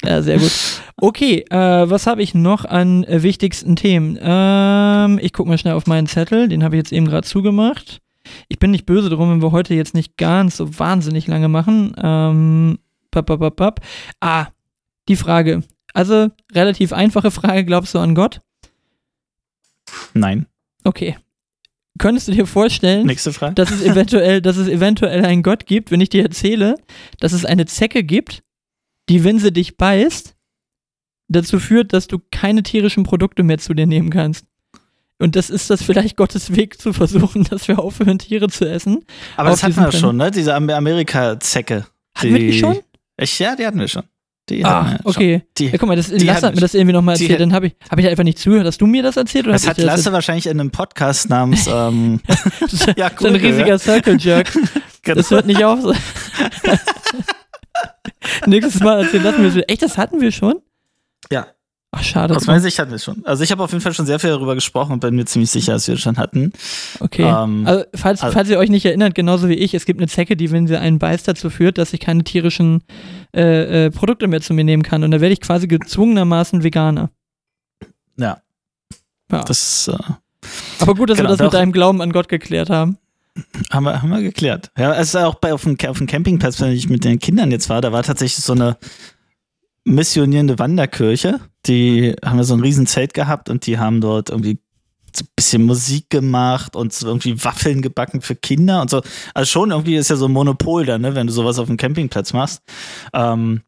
[0.04, 0.52] Ja, sehr gut.
[0.98, 4.20] Okay, äh, was habe ich noch an äh, wichtigsten Themen?
[4.22, 8.02] Ähm, ich gucke mal schnell auf meinen Zettel, den habe ich jetzt eben gerade zugemacht.
[8.50, 11.96] Ich bin nicht böse drum, wenn wir heute jetzt nicht ganz so wahnsinnig lange machen.
[12.02, 13.80] Ähm, bap, bap, bap.
[14.20, 14.48] Ah,
[15.08, 15.64] die Frage.
[15.94, 18.42] Also, relativ einfache Frage, glaubst du an Gott?
[20.14, 20.46] Nein.
[20.84, 21.16] Okay.
[21.98, 23.06] Könntest du dir vorstellen,
[23.56, 26.76] dass es eventuell, dass es eventuell einen Gott gibt, wenn ich dir erzähle,
[27.20, 28.44] dass es eine Zecke gibt,
[29.10, 30.36] die, wenn sie dich beißt,
[31.30, 34.46] dazu führt, dass du keine tierischen Produkte mehr zu dir nehmen kannst.
[35.20, 39.04] Und das ist das vielleicht Gottes Weg zu versuchen, dass wir aufhören, Tiere zu essen.
[39.36, 40.30] Aber das hatten wir schon, ne?
[40.30, 41.88] Diese Am- Amerika-Zecke.
[42.16, 42.78] Hatten wir die schon?
[43.20, 44.04] Ich, ja, die hatten wir schon.
[44.50, 45.44] Die Ah, okay.
[45.58, 47.32] Die, Ja, guck mal, das, Lasse hat mir das irgendwie nochmal erzählt.
[47.32, 48.66] hätten- Dann habe ich, hab ich einfach nicht zugehört.
[48.68, 49.46] Hast du mir das erzählt?
[49.46, 52.22] Oder das hat Lasse wahrscheinlich in einem Podcast namens ähm,
[52.96, 54.52] ja, so ein cool, riesiger Circle Jerk.
[55.04, 55.16] genau.
[55.18, 55.80] Das hört nicht auf.
[58.46, 59.64] Nächstes Mal erzählen lassen wir es.
[59.68, 60.56] Echt, das hatten wir schon?
[61.92, 62.36] Ach, schade.
[62.36, 63.26] Aus meiner Sicht hatten wir schon.
[63.26, 65.50] Also ich habe auf jeden Fall schon sehr viel darüber gesprochen und bin mir ziemlich
[65.50, 66.52] sicher, dass wir es schon hatten.
[67.00, 67.24] Okay.
[67.24, 70.08] Ähm, also, falls, also- falls ihr euch nicht erinnert, genauso wie ich, es gibt eine
[70.10, 72.84] Zecke, die, wenn sie einen beißt, dazu führt, dass ich keine tierischen
[73.36, 75.04] äh, äh, Produkte mehr zu mir nehmen kann.
[75.04, 77.10] Und da werde ich quasi gezwungenermaßen Veganer.
[78.18, 78.42] Ja.
[79.32, 79.44] Ja.
[79.44, 79.98] Das äh,
[80.80, 82.98] Aber gut, dass Genau, wir das mit deinem Glauben an Gott geklärt haben.
[83.72, 84.72] haben, wir, haben wir geklärt.
[84.78, 87.50] Ja, es ist auch bei auf dem, auf dem Campingplatz, wenn ich mit den Kindern
[87.52, 88.78] jetzt war, da war tatsächlich so eine
[89.88, 91.40] missionierende Wanderkirche.
[91.66, 94.60] Die haben da so ein riesen Zelt gehabt und die haben dort irgendwie
[95.16, 99.02] so ein bisschen Musik gemacht und so irgendwie Waffeln gebacken für Kinder und so.
[99.34, 101.78] Also schon irgendwie ist ja so ein Monopol da, ne, wenn du sowas auf dem
[101.78, 102.62] Campingplatz machst.
[103.14, 103.62] Ähm,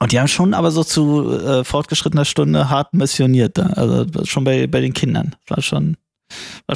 [0.00, 3.66] und die haben schon aber so zu äh, fortgeschrittener Stunde hart missioniert da.
[3.66, 5.36] Also schon bei, bei den Kindern.
[5.46, 5.96] War schon,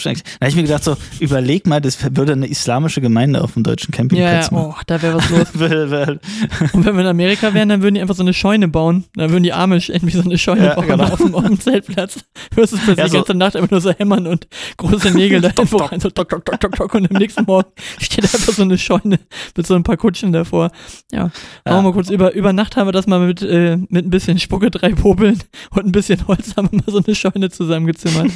[0.05, 0.27] echt.
[0.27, 3.63] Da habe ich mir gedacht, so, überleg mal, das würde eine islamische Gemeinde auf dem
[3.63, 4.75] deutschen Ja, Campingplatz ja, machen.
[4.77, 5.47] oh, da wäre was los.
[6.73, 9.05] Und wenn wir in Amerika wären, dann würden die einfach so eine Scheune bauen.
[9.15, 11.05] Dann würden die Amish irgendwie so eine Scheune Ja, bauen genau.
[11.05, 12.21] auf, dem, auf dem Zeltplatz.
[12.55, 14.47] Hörst du plötzlich Ja, die so- ganze Nacht einfach nur so hämmern und
[14.77, 16.95] große Nägel da irgendwo rein, so tok, tok, tok, tok, tok.
[16.95, 19.19] Und am nächsten Morgen steht einfach so eine Scheune
[19.57, 20.71] mit so ein paar Kutschen davor.
[21.13, 21.25] Ja, Ja.
[21.25, 22.11] machen wir mal kurz.
[22.11, 25.39] Über, über Nacht haben wir das mal mit, äh, mit ein bisschen Spucke, drei Popeln
[25.71, 28.31] und ein bisschen Holz haben wir mal so eine Scheune zusammengezimmert.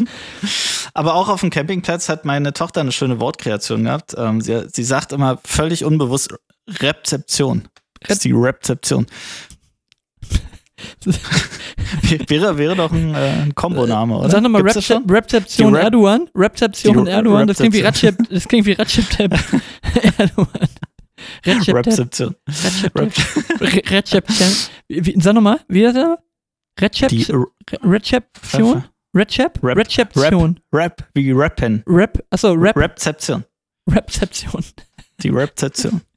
[0.95, 4.14] Aber auch auf dem Campingplatz hat meine Tochter eine schöne Wortkreation gehabt.
[4.16, 6.34] Ähm, sie, sie sagt immer völlig unbewusst
[6.68, 7.68] Rezeption.
[8.00, 9.06] Das ist die Rezeption.
[12.28, 14.30] wäre, wäre doch ein, äh, ein Komboname, oder?
[14.30, 14.62] Sag nochmal?
[14.62, 16.28] Rezeption Rep- Erdogan.
[16.34, 17.46] Rezeption Die Erdogan.
[17.46, 18.16] Das klingt wie Rezeption.
[18.26, 19.34] Recep, das klingt wie Tayyip
[20.18, 20.68] Erdogan.
[21.46, 22.34] Rezeption.
[22.48, 22.96] Recep
[23.61, 24.24] Re- Recep
[24.88, 26.18] wie, wie- Sag nochmal, wie ist das?
[26.80, 27.46] Recep Die Re-
[27.82, 28.84] Rezeption?
[29.14, 29.58] Recep?
[29.62, 30.61] Rep- Rezeption.
[30.72, 31.82] Rap wie Rappen.
[31.86, 33.44] Rep, achso, Rep, Rezeption.
[33.88, 34.64] Rezeption.
[35.22, 36.00] Die Rezeption.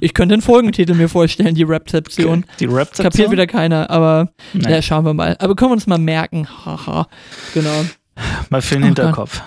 [0.00, 2.44] Ich könnte den Folgentitel mir vorstellen, die Rezeption.
[2.58, 3.04] Die Rezeption.
[3.04, 5.36] Kapiert wieder keiner, aber Nein, ja, schauen wir mal.
[5.38, 6.48] Aber können wir uns mal merken.
[6.64, 7.06] Haha.
[7.54, 7.84] Genau.
[8.50, 9.40] mal für den Oh Hinterkopf.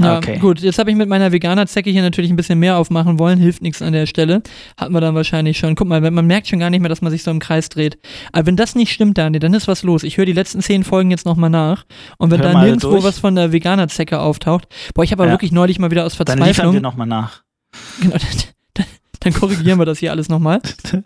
[0.00, 0.38] Ja, Okay.
[0.38, 0.60] gut.
[0.60, 3.38] Jetzt habe ich mit meiner Veganer-Zecke hier natürlich ein bisschen mehr aufmachen wollen.
[3.40, 4.42] Hilft nichts an der Stelle.
[4.76, 5.74] Hatten wir dann wahrscheinlich schon.
[5.74, 7.98] Guck mal, man merkt schon gar nicht mehr, dass man sich so im Kreis dreht.
[8.32, 10.04] Aber wenn das nicht stimmt, Daniel, dann ist was los.
[10.04, 11.84] Ich höre die letzten zehn Folgen jetzt nochmal nach.
[12.18, 13.02] Und wenn Hör da nirgendwo durch.
[13.04, 15.34] was von der Veganer-Zecke auftaucht, boah, ich habe aber Ja.
[15.34, 16.82] wirklich neulich mal wieder aus Dann liefern wir Verzweiflung.
[16.82, 17.42] nochmal nach.
[18.00, 18.20] Genau, dann,
[18.74, 18.86] dann,
[19.20, 20.60] dann korrigieren wir das hier alles nochmal.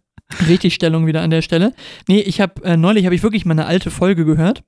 [0.48, 1.74] Richtigstellung wieder an der Stelle.
[2.08, 4.62] Nee, ich habe äh, neulich habe ich wirklich mal eine alte Folge gehört,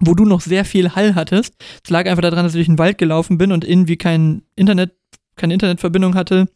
[0.00, 1.54] wo du noch sehr viel Hall hattest.
[1.84, 4.92] Es lag einfach daran, dass ich durch den Wald gelaufen bin und irgendwie kein Internet,
[5.36, 6.48] keine Internetverbindung hatte.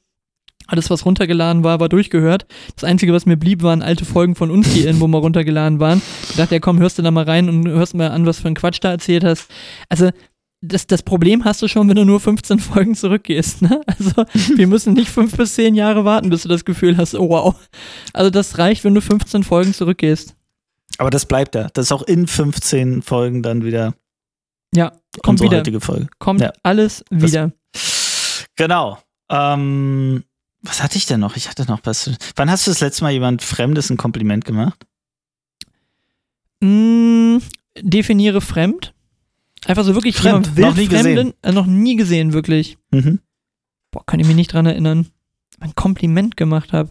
[0.67, 2.47] Alles, was runtergeladen war, war durchgehört.
[2.77, 6.01] Das Einzige, was mir blieb, waren alte Folgen von uns, die irgendwo mal runtergeladen waren.
[6.29, 8.49] Ich dachte, ja komm, hörst du da mal rein und hörst mal an, was für
[8.49, 9.51] ein Quatsch da erzählt hast.
[9.89, 10.11] Also,
[10.63, 13.63] das, das Problem hast du schon, wenn du nur 15 Folgen zurückgehst.
[13.63, 13.81] Ne?
[13.87, 14.25] Also,
[14.57, 17.57] wir müssen nicht fünf bis zehn Jahre warten, bis du das Gefühl hast, oh wow.
[18.13, 20.37] Also, das reicht, wenn du 15 Folgen zurückgehst.
[21.01, 21.69] Aber das bleibt da.
[21.73, 23.95] Das ist auch in 15 Folgen dann wieder
[24.75, 24.93] Ja,
[25.23, 25.57] kommt wieder.
[25.59, 26.09] heutige Folge.
[26.19, 26.53] Kommt Ja.
[26.63, 27.53] alles wieder.
[28.57, 28.99] Genau.
[29.31, 30.25] Ähm,
[30.61, 31.37] was hatte ich denn noch?
[31.37, 32.11] Ich hatte noch was.
[32.37, 34.85] Wann hast du das letzte Mal jemand Fremdes ein Kompliment gemacht?
[36.63, 37.39] Mm,
[37.81, 38.93] definiere fremd.
[39.67, 41.35] Einfach so wirklich Fremd, jemand wild noch nie Fremden, gesehen.
[41.43, 42.77] Äh, noch nie gesehen, wirklich.
[42.91, 43.21] Mhm.
[43.91, 45.09] Boah, kann ich mich nicht dran erinnern.
[45.61, 46.91] Ein Kompliment gemacht habe.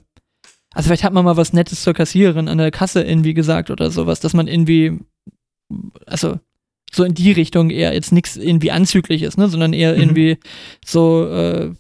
[0.74, 3.90] Also vielleicht hat man mal was Nettes zur Kassiererin an der Kasse irgendwie gesagt oder
[3.90, 5.00] sowas, dass man irgendwie,
[6.06, 6.40] also
[6.92, 10.00] so in die Richtung eher jetzt nichts irgendwie anzügliches, ne, sondern eher Mhm.
[10.00, 10.38] irgendwie
[10.84, 11.72] so, äh,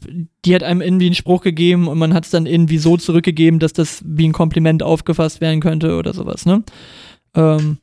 [0.45, 3.59] die hat einem irgendwie einen Spruch gegeben und man hat es dann irgendwie so zurückgegeben,
[3.59, 6.63] dass das wie ein Kompliment aufgefasst werden könnte oder sowas, ne.
[7.35, 7.77] Ähm,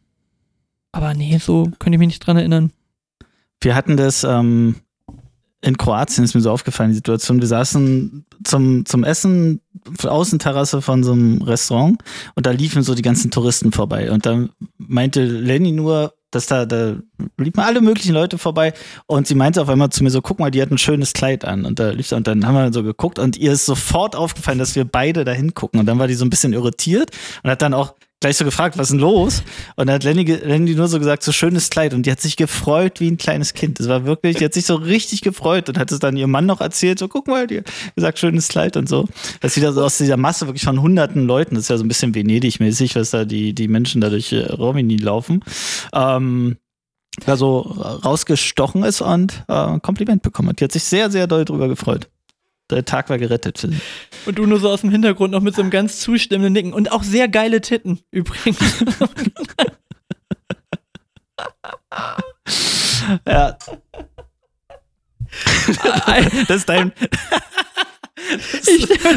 [0.92, 2.70] aber nee, so könnte ich mich nicht dran erinnern.
[3.60, 4.76] Wir hatten das ähm,
[5.62, 7.40] in Kroatien, ist mir so aufgefallen, die Situation.
[7.40, 12.02] Wir saßen zum, zum Essen auf der Außenterrasse von so einem Restaurant
[12.34, 14.10] und da liefen so die ganzen Touristen vorbei.
[14.10, 16.96] Und dann meinte Lenny nur, dass da, da
[17.38, 18.74] liefen alle möglichen Leute vorbei
[19.06, 21.44] und sie meinte auf einmal zu mir so, guck mal, die hat ein schönes Kleid
[21.44, 21.64] an.
[21.64, 24.76] Und da lief und dann haben wir so geguckt und ihr ist sofort aufgefallen, dass
[24.76, 25.80] wir beide da hingucken.
[25.80, 27.10] Und dann war die so ein bisschen irritiert
[27.42, 29.42] und hat dann auch gleich so gefragt, was ist denn los?
[29.76, 31.92] Und dann hat Lenny, Lenny nur so gesagt, so schönes Kleid.
[31.92, 33.78] Und die hat sich gefreut wie ein kleines Kind.
[33.78, 36.46] Das war wirklich, die hat sich so richtig gefreut und hat es dann ihrem Mann
[36.46, 37.62] noch erzählt, so guck mal, die
[37.94, 39.06] gesagt, schönes Kleid und so.
[39.40, 41.54] Das ist wieder so aus dieser Masse wirklich von hunderten Leuten.
[41.54, 44.46] Das ist ja so ein bisschen Venedig-mäßig, was da die, die Menschen da durch äh,
[44.46, 45.44] Romini laufen.
[45.92, 46.56] Ähm,
[47.24, 50.60] da so rausgestochen ist und äh, Kompliment bekommen hat.
[50.60, 52.08] Die hat sich sehr, sehr doll drüber gefreut.
[52.70, 53.80] Der Tag war gerettet für sie.
[54.26, 56.72] Und du nur so aus dem Hintergrund noch mit so einem ganz zustimmenden Nicken.
[56.72, 58.58] Und auch sehr geile Titten, übrigens.
[63.26, 63.56] Ja.
[66.48, 66.92] das ist dein.
[66.96, 68.25] Ich stell mir das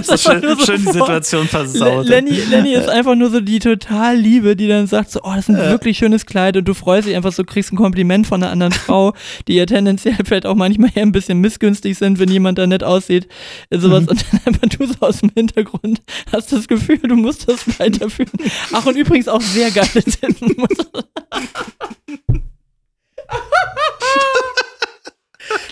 [0.03, 0.91] so schön, so schön die.
[0.91, 2.05] Situation versaut.
[2.05, 5.31] Le- Lenny, Lenny ist einfach nur so die total Liebe, die dann sagt so, oh,
[5.35, 5.69] das ist ein Ja.
[5.71, 8.71] wirklich schönes Kleid und du freust dich einfach so, kriegst ein Kompliment von einer anderen
[8.85, 9.13] Frau,
[9.47, 12.83] die ja tendenziell vielleicht auch manchmal eher ein bisschen missgünstig sind, wenn jemand da nett
[12.83, 13.27] aussieht,
[13.71, 14.09] sowas Mhm.
[14.09, 16.01] und dann einfach du so aus dem Hintergrund
[16.31, 18.31] hast das Gefühl, du musst das weiterführen.
[18.73, 20.55] Ach und übrigens auch sehr geile Titten.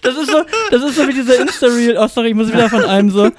[0.02, 1.98] Das ist so, das ist so wie dieser Insta-Reel.
[2.00, 3.30] Oh, sorry, ich muss wieder von einem so.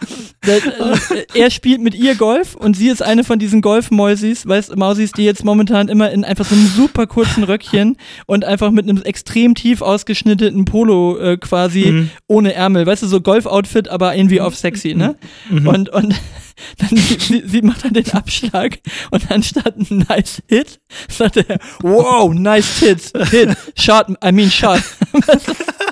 [0.47, 4.77] Der, äh, er spielt mit ihr Golf und sie ist eine von diesen Golfmäusis, weißt
[4.77, 8.89] Mausis, die jetzt momentan immer in einfach so einem super kurzen Röckchen und einfach mit
[8.89, 12.11] einem extrem tief ausgeschnittenen Polo äh, quasi Mhm.
[12.27, 15.17] ohne Ärmel, weißt du, so Golf-Outfit, aber irgendwie auf sexy, ne?
[15.49, 15.67] Mhm.
[15.69, 16.15] Und, und
[16.79, 18.79] dann sie, sie, sie macht dann den Abschlag
[19.11, 24.83] und anstatt ein nice Hit, sagt er, wow, nice Hits, Hit, shot, I mean shot.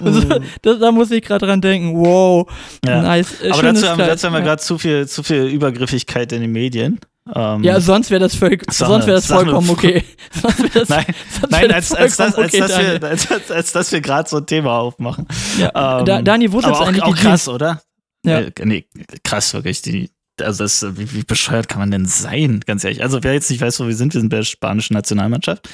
[0.00, 0.28] Und so,
[0.62, 2.46] das, da muss ich gerade dran denken, wow,
[2.84, 3.02] Ja.
[3.02, 3.34] nice.
[3.50, 7.00] Aber dazu, haben- dazu haben wir gerade zu viel, zu viel Übergriffigkeit in den Medien.
[7.34, 10.02] Ähm, Ja, sonst wäre das, völlig, Sag sonst wär das vollkommen okay.
[10.74, 14.00] Das, Nein, als, als, das, vollkommen als, okay, dass wir, als, als, als dass wir
[14.00, 15.26] gerade so ein Thema aufmachen.
[15.58, 17.82] Ja, Ähm, da, Dani, wo ist jetzt auch, eigentlich auch krass, oder?
[18.24, 18.40] Ja.
[18.40, 18.86] Äh, nee,
[19.22, 19.80] krass wirklich.
[19.82, 20.10] Die,
[20.42, 23.02] also das, wie, wie bescheuert kann man denn sein, ganz ehrlich.
[23.02, 25.68] Also wer jetzt nicht weiß, wo wir sind, wir sind bei der spanischen Nationalmannschaft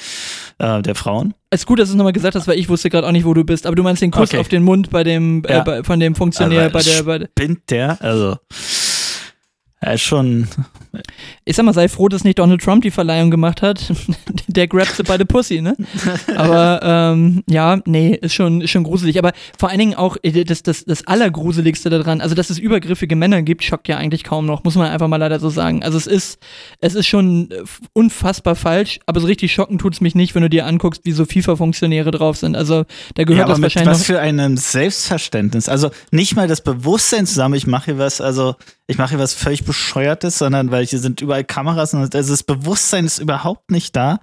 [0.59, 1.33] äh, der Frauen.
[1.49, 3.25] Es ist gut, dass du es nochmal gesagt hast, weil ich wusste gerade auch nicht,
[3.25, 3.65] wo du bist.
[3.65, 4.39] Aber du meinst den Kuss Okay.
[4.39, 5.63] auf den Mund bei dem, äh, Ja.
[5.63, 7.19] bei, von dem Funktionär Aber bei der, bei.
[7.25, 8.01] Spinnt der?
[8.01, 8.37] Also
[9.79, 10.47] er ist schon.
[11.45, 13.93] Ich sag mal, sei froh, dass nicht Donald Trump die Verleihung gemacht hat.
[14.57, 15.77] der grabt sie bei der Pussy, ne?
[16.35, 19.19] Aber ähm, ja, nee, ist schon, ist schon gruselig.
[19.19, 23.15] Aber vor allen Dingen auch äh, das, das, das Allergruseligste daran, also dass es übergriffige
[23.15, 25.83] Männer gibt, schockt ja eigentlich kaum noch, muss man einfach mal leider so sagen.
[25.83, 26.39] Also es ist,
[26.81, 30.49] es ist schon äh, unfassbar falsch, aber so richtig schocken tut's mich nicht, wenn du
[30.49, 32.55] dir anguckst, wie so FIFA-Funktionäre drauf sind.
[32.55, 35.69] Also da gehört Ja, aber das mit wahrscheinlich was für einem Selbstverständnis.
[35.69, 38.55] Also nicht mal das Bewusstsein zusammen, ich mache hier was, also
[38.87, 42.43] ich mache hier was völlig bescheuertes, sondern weil hier sind überall Kameras und also das
[42.43, 44.19] Bewusstsein ist überhaupt nicht da,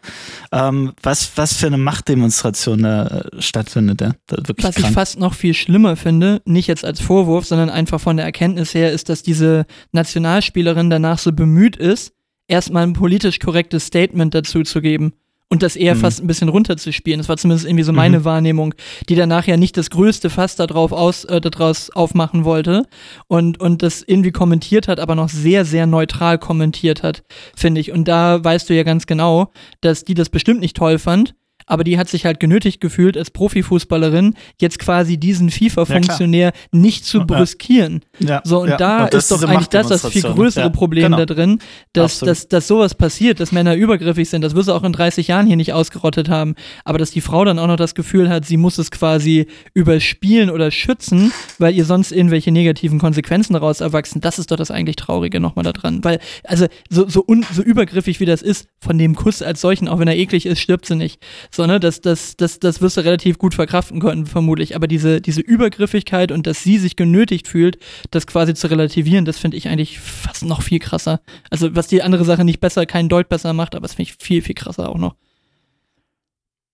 [0.52, 4.00] ähm, was, was für eine Machtdemonstration da äh, stattfindet.
[4.00, 4.12] Ja?
[4.28, 4.94] Wirklich Was ich krank.
[4.94, 8.92] fast noch viel schlimmer finde, nicht jetzt als Vorwurf, sondern einfach von der Erkenntnis her,
[8.92, 12.12] ist, dass diese Nationalspielerin danach so bemüht ist,
[12.48, 15.14] erstmal ein politisch korrektes Statement dazu zu geben
[15.50, 16.00] und das eher Mhm.
[16.00, 17.18] fast ein bisschen runterzuspielen.
[17.18, 18.24] Das war zumindest irgendwie so meine Mhm.
[18.24, 18.74] Wahrnehmung,
[19.08, 22.86] die danach ja nicht das größte Fass darauf aus, äh, daraus aufmachen wollte
[23.28, 27.22] und, und das irgendwie kommentiert hat, aber noch sehr, sehr neutral kommentiert hat,
[27.56, 27.92] finde ich.
[27.92, 31.34] Und da weißt du ja ganz genau, dass die das bestimmt nicht toll fand.
[31.66, 37.18] Aber die hat sich halt genötigt gefühlt, als Profifußballerin jetzt quasi diesen FIFA-Funktionär nicht zu
[37.18, 37.24] Ja.
[37.24, 38.02] brüskieren.
[38.18, 38.76] Ja, So, und ja.
[38.76, 41.16] da das ist doch eigentlich das das viel größere Ja, Problem genau.
[41.18, 41.58] da drin,
[41.92, 42.30] dass, Absolut.
[42.30, 44.42] dass, dass sowas passiert, dass Männer übergriffig sind.
[44.42, 46.54] Das wirst du auch in 30 Jahren hier nicht ausgerottet haben.
[46.84, 50.50] Aber dass die Frau dann auch noch das Gefühl hat, sie muss es quasi überspielen
[50.50, 54.96] oder schützen, weil ihr sonst irgendwelche negativen Konsequenzen daraus erwachsen, das ist doch das eigentlich
[54.96, 56.02] Traurige nochmal da dran.
[56.04, 59.88] Weil, also, so, so, un, so übergriffig wie das ist, von dem Kuss als solchen,
[59.88, 61.20] auch wenn er eklig ist, stirbt sie nicht.
[61.54, 64.74] So, ne, das, das, das, das wirst du relativ gut verkraften können, vermutlich.
[64.74, 67.78] Aber diese, diese Übergriffigkeit und dass sie sich genötigt fühlt,
[68.10, 71.20] das quasi zu relativieren, das finde ich eigentlich fast noch viel krasser.
[71.50, 74.16] Also, was die andere Sache nicht besser, keinen Deut besser macht, aber das finde ich
[74.18, 75.14] viel, viel krasser auch noch.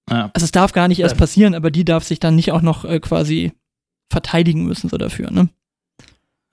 [0.08, 0.30] Ja.
[0.32, 2.86] Also, es darf gar nicht erst passieren, aber die darf sich dann nicht auch noch
[2.86, 3.52] äh, quasi
[4.08, 5.50] verteidigen müssen, so dafür, ne?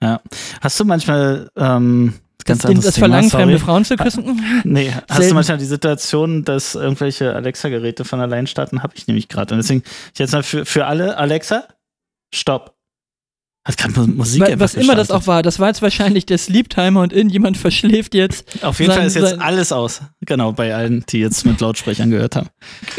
[0.02, 0.20] Ja.
[0.60, 2.12] Hast du manchmal ähm,
[2.44, 3.42] ganz den, anderes das Thema, Verlangen, sorry.
[3.44, 4.42] fremde Frauen zu küssen?
[4.64, 5.28] Nee, hast Selten.
[5.28, 8.82] du manchmal die Situation, dass irgendwelche Alexa-Geräte von allein starten?
[8.82, 9.54] Habe ich nämlich gerade.
[9.54, 9.82] Und deswegen,
[10.12, 11.68] ich jetzt mal für, für alle, Alexa,
[12.32, 12.77] stopp.
[13.68, 16.38] Hat gerade Mu- Musik einfach was immer das auch war, das war jetzt wahrscheinlich der
[16.38, 18.64] Sleep-Timer und irgendjemand verschläft jetzt.
[18.64, 20.00] Auf jeden sein- Fall ist jetzt alles aus.
[20.22, 22.48] Genau, bei allen, die jetzt mit Lautsprechern gehört haben.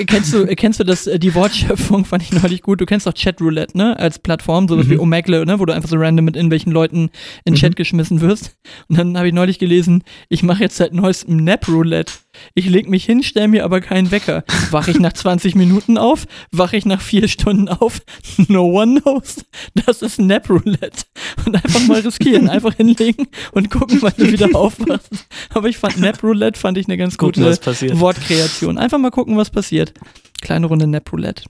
[0.05, 2.79] Kennst du, kennst du das, äh, die Wortschöpfung fand ich neulich gut.
[2.81, 3.97] Du kennst doch Chatroulette, ne?
[3.99, 4.89] Als Plattform, sowas Mhm.
[4.91, 5.59] wie Omegle, ne?
[5.59, 7.09] Wo du einfach so random mit irgendwelchen Leuten
[7.45, 7.57] in Mhm.
[7.57, 8.55] Chat geschmissen wirst.
[8.87, 12.13] Und dann habe ich neulich gelesen, ich mache jetzt seit neuestem Nap-Roulette.
[12.53, 14.43] Ich leg mich hin, stell mir aber keinen Wecker.
[14.71, 16.25] Wache ich nach 20 Minuten auf?
[16.51, 18.01] Wache ich nach vier Stunden auf?
[18.47, 19.45] No one knows.
[19.85, 21.03] Das ist Nap-Roulette.
[21.45, 25.09] Und einfach mal riskieren, einfach hinlegen und gucken, wann du wieder aufwachst.
[25.49, 27.99] Aber ich fand Nap-Roulette, fand ich eine ganz Gucken, gute passiert.
[27.99, 28.77] Wortkreation.
[28.77, 29.93] Einfach mal gucken, was passiert.
[30.41, 31.43] Kleine Runde Nap-Roulette.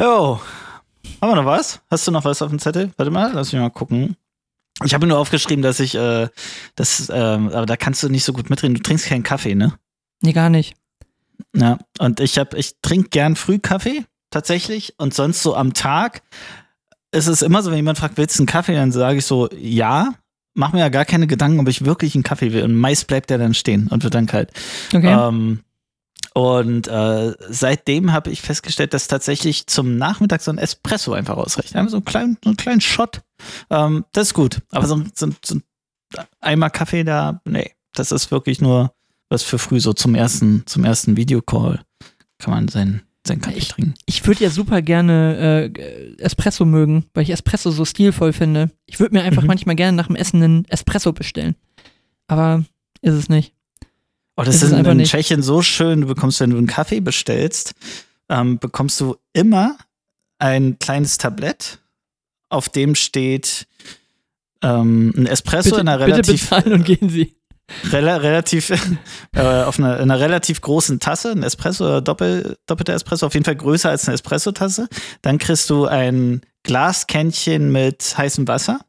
[0.00, 0.40] Jo.
[1.20, 1.80] Haben wir noch was?
[1.90, 2.92] Hast du noch was auf dem Zettel?
[2.96, 4.16] Warte mal, lass mich mal gucken.
[4.84, 6.28] Ich habe nur aufgeschrieben, dass ich, äh,
[6.76, 8.74] das, ähm, aber da kannst du nicht so gut mitreden.
[8.76, 9.74] Du trinkst keinen Kaffee, ne?
[10.20, 10.74] Nee, gar nicht.
[11.54, 11.78] Ja.
[11.98, 14.04] Und ich habe, ich trinke gern Frühkaffee.
[14.30, 14.94] tatsächlich.
[14.98, 16.22] Und sonst so am Tag
[17.12, 18.74] ist es immer so, wenn jemand fragt, willst du einen Kaffee?
[18.74, 20.14] Dann sage ich so, ja.
[20.54, 22.64] Mach mir ja gar keine Gedanken, ob ich wirklich einen Kaffee will.
[22.64, 24.50] Und meist bleibt der dann stehen und wird dann kalt.
[24.92, 25.12] Okay.
[25.12, 25.60] Ähm,
[26.34, 31.76] und äh, seitdem habe ich festgestellt, dass tatsächlich zum Nachmittag so ein Espresso einfach ausreicht.
[31.76, 33.22] Einfach so einen kleinen, so einen kleinen Shot.
[33.70, 34.60] Ähm, das ist gut.
[34.70, 35.62] Aber so, ein- so, so ein
[36.40, 38.92] Eimer Kaffee da, nee, das ist wirklich nur
[39.30, 41.82] was für früh, so zum ersten, zum ersten Videocall
[42.38, 43.94] kann man seinen, seinen Kaffee Ich- trinken.
[44.06, 48.70] Ich würde ja super gerne äh, Espresso mögen, weil ich Espresso so stilvoll finde.
[48.86, 49.48] Ich würde mir einfach Mhm.
[49.48, 51.56] manchmal gerne nach dem Essen einen Espresso bestellen.
[52.26, 52.64] Aber
[53.02, 53.52] ist es nicht.
[54.36, 55.04] Oh, das ist ist in, in.
[55.04, 56.00] Tschechien so schön.
[56.02, 57.74] Du bekommst, wenn du einen Kaffee bestellst,
[58.28, 59.76] ähm, bekommst du immer
[60.38, 61.80] ein kleines Tablett,
[62.48, 63.66] auf dem steht
[64.62, 67.36] ähm, ein Espresso Bitte, in einer bitte relativ, bezahlen und gehen Sie.
[67.92, 68.70] rela relativ
[69.34, 73.34] äh, auf einer, in einer relativ großen Tasse, ein Espresso oder Doppel, doppelter Espresso, auf
[73.34, 74.88] jeden Fall größer als eine Espresso-Tasse.
[75.22, 78.80] Dann kriegst du ein Glaskännchen mit heißem Wasser,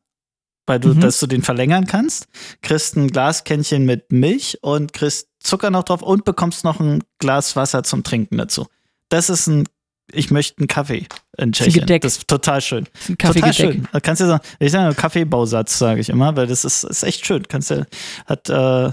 [0.66, 1.01] weil du, Mhm.
[1.01, 2.28] dass du den verlängern kannst.
[2.62, 7.55] Kriegst ein Glaskännchen mit Milch und kriegst Zucker noch drauf und bekommst noch ein Glas
[7.55, 8.68] Wasser zum Trinken dazu.
[9.10, 9.68] Das ist ein,
[10.12, 11.07] ich möchte einen Kaffee
[11.38, 11.86] in Tschechien.
[11.86, 12.88] Das ist total schön.
[13.07, 13.88] Ein Total schön.
[13.91, 17.26] Da kannst du sagen, ich sage Kaffeebausatz, sage ich immer, weil das ist, ist echt
[17.26, 17.47] schön.
[17.47, 17.86] Kannst du,
[18.26, 18.91] hat, äh,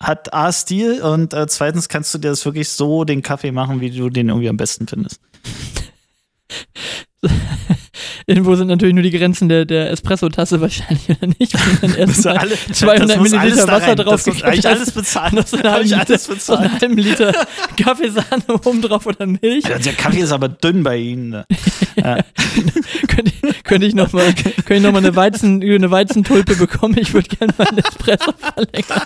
[0.00, 3.80] hat A Stil und äh, zweitens kannst du dir das wirklich so den Kaffee machen,
[3.80, 5.20] wie du den irgendwie am besten findest.
[8.26, 11.52] Irgendwo sind natürlich nur die Grenzen der, der Espresso-Tasse wahrscheinlich oder nicht.
[11.82, 13.96] Wenn dann erst Müssen mal alle- 200 das muss alles Milliliter Wasser rein.
[13.96, 15.34] drauf Das muss eigentlich alles bezahlen.
[15.34, 16.72] Noch so einen alles so einen bezahlt.
[16.80, 17.32] halben Liter
[17.76, 19.64] Kaffeesahne oben drauf oder Milch.
[19.68, 21.28] Ja, der Kaffee ist aber dünn bei Ihnen.
[21.30, 21.44] ne?
[21.96, 22.18] Ja.
[23.08, 24.34] könnte, ich- könnte ich nochmal
[24.82, 26.96] noch mal eine, Weizen, eine Weizentulpe bekommen?
[26.98, 29.02] Ich würde gerne meinen Espresso verlängern.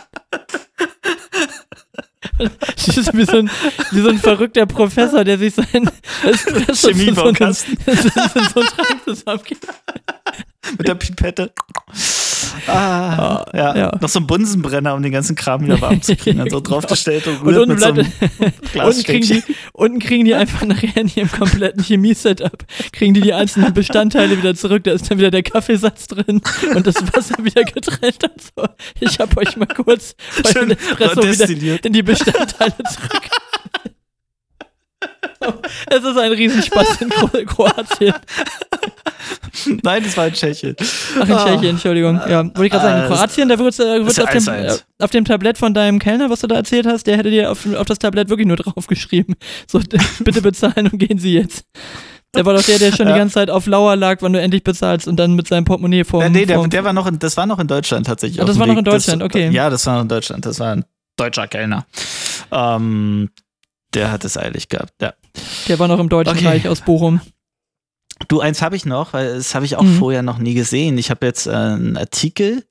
[2.76, 3.50] Das ist wie so, ein,
[3.90, 5.90] wie so ein verrückter Professor, der sich sein
[6.22, 7.78] So einem, Chemiebaukasten.
[7.86, 9.66] so so einen Trank zusammengibt.
[10.76, 11.52] Mit der Pipette.
[12.66, 13.76] Ah, ja.
[13.76, 13.98] ja.
[14.00, 16.38] Noch so ein Bunsenbrenner, um den ganzen Kram wieder warm zu kriegen.
[16.38, 18.12] Dann so draufgestellt und Und rührt unten, mit so einem
[18.86, 19.42] unten, kriegen die,
[19.72, 24.54] unten kriegen die einfach nachher in ihrem kompletten Chemie-Setup, kriegen die die einzelnen Bestandteile wieder
[24.54, 24.84] zurück.
[24.84, 26.42] Da ist dann wieder der Kaffeesatz drin
[26.74, 28.68] und das Wasser wieder getrennt und so.
[29.00, 30.14] Ich habe euch mal kurz
[30.46, 33.30] Schön euren Espresso wieder in die Bestandteile zurück.
[35.90, 38.14] Es ist ein Riesenspaß in Kro Kroatien.
[39.82, 40.76] Nein, das war in Tschechien.
[41.20, 41.44] Ach, in Ah.
[41.44, 42.16] Tschechien, Entschuldigung.
[42.28, 44.48] Ja, wollte ich gerade sagen, in Ah, Kroatien, da wird's, äh, ja auf, dem, 1-1.
[44.48, 47.50] äh, auf dem Tablett von deinem Kellner, was du da erzählt hast, der hätte dir
[47.50, 49.34] auf, auf das Tablett wirklich nur draufgeschrieben.
[49.70, 49.80] So,
[50.20, 51.64] bitte bezahlen und gehen Sie jetzt.
[52.34, 53.14] Der war doch der, der schon Ja.
[53.14, 56.04] die ganze Zeit auf Lauer lag, wann du endlich bezahlst und dann mit seinem Portemonnaie
[56.04, 56.22] vor.
[56.22, 58.38] Äh, nee, der, der war noch in, das war noch in Deutschland tatsächlich.
[58.40, 59.48] Ah, auf das war noch in Deutschland, das, okay.
[59.50, 60.44] Ja, das war noch in Deutschland.
[60.44, 60.84] Das war ein
[61.16, 61.86] deutscher Kellner.
[62.52, 63.30] Ähm,
[63.94, 65.14] der hat es eilig gehabt, ja.
[65.68, 66.46] Der war noch im Deutschen Okay.
[66.46, 67.20] Reich aus Bochum.
[68.28, 69.98] Du, eins habe ich noch, weil das habe ich auch Mhm.
[69.98, 70.98] vorher noch nie gesehen.
[70.98, 72.64] Ich habe jetzt äh, einen Artikel,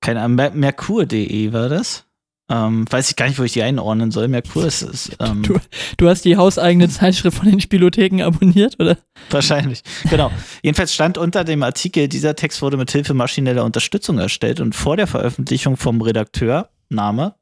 [0.00, 2.04] keine Ahnung, Mer Merkur.de war das.
[2.52, 4.26] Ähm, weiß ich gar nicht, wo ich die einordnen soll.
[4.26, 5.58] Merkur ist, ist ähm, Du-
[5.96, 8.96] Du hast die hauseigene Zeitschrift von den Spielotheken abonniert, oder?
[9.30, 10.30] Wahrscheinlich, genau.
[10.62, 14.96] Jedenfalls stand unter dem Artikel, dieser Text wurde mit Hilfe maschineller Unterstützung erstellt und vor
[14.96, 17.36] der Veröffentlichung vom Redakteur, Name,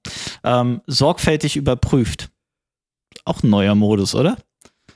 [0.44, 2.28] ähm, sorgfältig überprüft.
[3.28, 4.36] Auch ein neuer Modus, oder?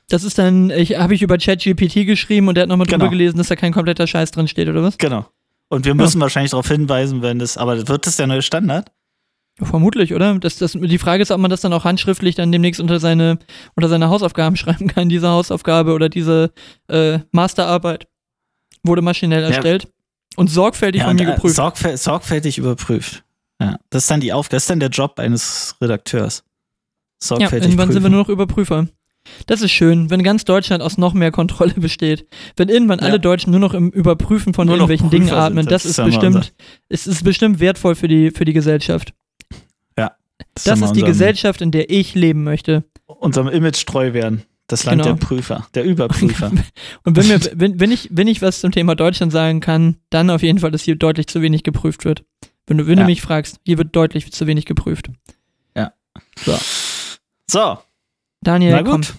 [0.09, 3.11] Das ist dann, ich habe ich über ChatGPT geschrieben und der hat nochmal drüber Genau.
[3.11, 4.99] gelesen, dass da kein kompletter Scheiß drin steht, oder was?
[4.99, 5.27] Genau.
[5.69, 8.91] Und wir müssen wahrscheinlich darauf hinweisen, wenn das, aber wird das der neue Standard?
[9.61, 10.39] Vermutlich, oder?
[10.39, 13.39] Das, das, die Frage ist, ob man das dann auch handschriftlich dann demnächst unter seine,
[13.75, 15.09] unter seine Hausaufgaben schreiben kann.
[15.09, 16.53] Diese Hausaufgabe oder diese
[16.89, 18.07] äh, Masterarbeit
[18.83, 19.89] wurde maschinell erstellt
[20.37, 21.55] und sorgfältig von und, mir äh, geprüft.
[21.57, 23.25] sorgfäl sorgfältig überprüft.
[23.61, 26.43] Ja, das ist dann die Auf das ist dann der Job eines Redakteurs.
[27.23, 28.13] Ja, Sorgfältig irgendwann sind wir prüfen.
[28.13, 28.87] nur noch Überprüfer.
[29.47, 32.27] Das ist schön, wenn ganz Deutschland aus noch mehr Kontrolle besteht.
[32.57, 33.07] Wenn irgendwann Ja.
[33.07, 36.05] alle Deutschen nur noch im Überprüfen von Nur irgendwelchen Dingen atmen, das das, ist ja
[36.05, 36.53] bestimmt,
[36.89, 39.15] es ist bestimmt wertvoll für die, für die Gesellschaft.
[40.55, 42.83] Das soll mal ist die Gesellschaft, in der ich leben möchte.
[43.07, 44.43] Unserem Image treu werden.
[44.67, 45.15] Das Land Genau.
[45.15, 46.51] der Prüfer, der Überprüfer.
[47.05, 50.31] Und wenn, mir, wenn, wenn, ich, wenn ich was zum Thema Deutschland sagen kann, dann
[50.31, 52.25] auf jeden Fall, dass hier deutlich zu wenig geprüft wird.
[52.67, 53.05] Wenn du, wenn Ja.
[53.05, 55.11] du mich fragst, hier wird deutlich zu wenig geprüft.
[56.45, 56.53] So,
[58.43, 59.01] Daniel, na komm.
[59.03, 59.15] gut.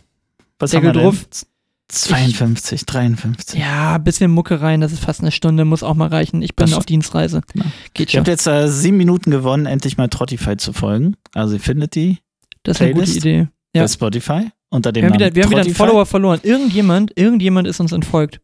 [0.60, 1.20] Was Deckel haben wir drauf.
[1.24, 1.48] denn?
[1.90, 3.60] 52, 53.
[3.60, 6.42] Ja, ein bisschen Mucke rein, das ist fast eine Stunde, muss auch mal reichen.
[6.42, 7.42] Ich bin auf Dienstreise.
[7.54, 7.66] Genau.
[7.94, 8.20] Geht Ihr schon.
[8.20, 11.16] habt jetzt äh, sieben Minuten gewonnen, endlich mal Trottify zu folgen.
[11.34, 12.20] Also ihr findet die
[12.64, 13.18] Das ist eine gute Playlist?
[13.26, 13.48] Idee.
[13.76, 13.84] Ja.
[13.84, 15.76] bei Spotify unter dem Wir haben, Namen wieder, wir haben wieder einen.
[15.76, 16.40] Follower verloren.
[16.44, 18.40] Irgendjemand, irgendjemand ist uns entfolgt.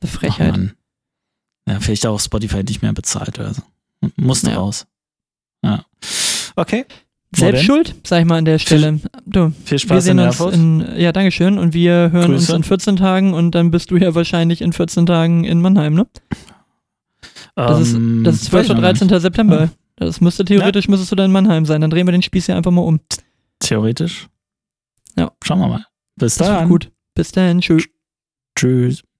[0.00, 0.52] Eine Frechheit.
[0.52, 0.72] Mann.
[1.68, 3.62] Ja, vielleicht auch Spotify nicht mehr bezahlt oder so.
[4.16, 4.56] Musste Ja.
[4.56, 4.86] raus.
[5.62, 5.84] Ja.
[6.56, 6.86] Okay.
[7.40, 7.66] Selbst denn?
[7.66, 9.00] schuld, sag ich mal an der Stelle.
[9.26, 11.58] Du, Viel wir Spaß sehen in uns in, ja, Dankeschön.
[11.58, 12.56] Und wir hören uns Grüße.
[12.56, 16.06] in 14 Tagen und dann bist du ja wahrscheinlich in 14 Tagen in Mannheim, ne?
[17.54, 18.64] Das, Ähm, ist, das ist weiß 12.
[18.66, 19.00] ich oder noch nicht.
[19.02, 19.20] 13.
[19.20, 19.70] September.
[19.96, 21.80] Das müsste theoretisch, müsstest du dann in Mannheim sein.
[21.80, 22.98] Dann drehen wir den Spieß hier einfach mal um.
[23.60, 24.26] Theoretisch.
[25.16, 25.30] Ja.
[25.44, 25.86] Schauen wir mal.
[26.16, 26.68] Bis dann.
[26.68, 26.90] gut.
[27.14, 27.60] Bis dann.
[27.60, 27.84] Tschüss.
[28.58, 29.03] Tschüss.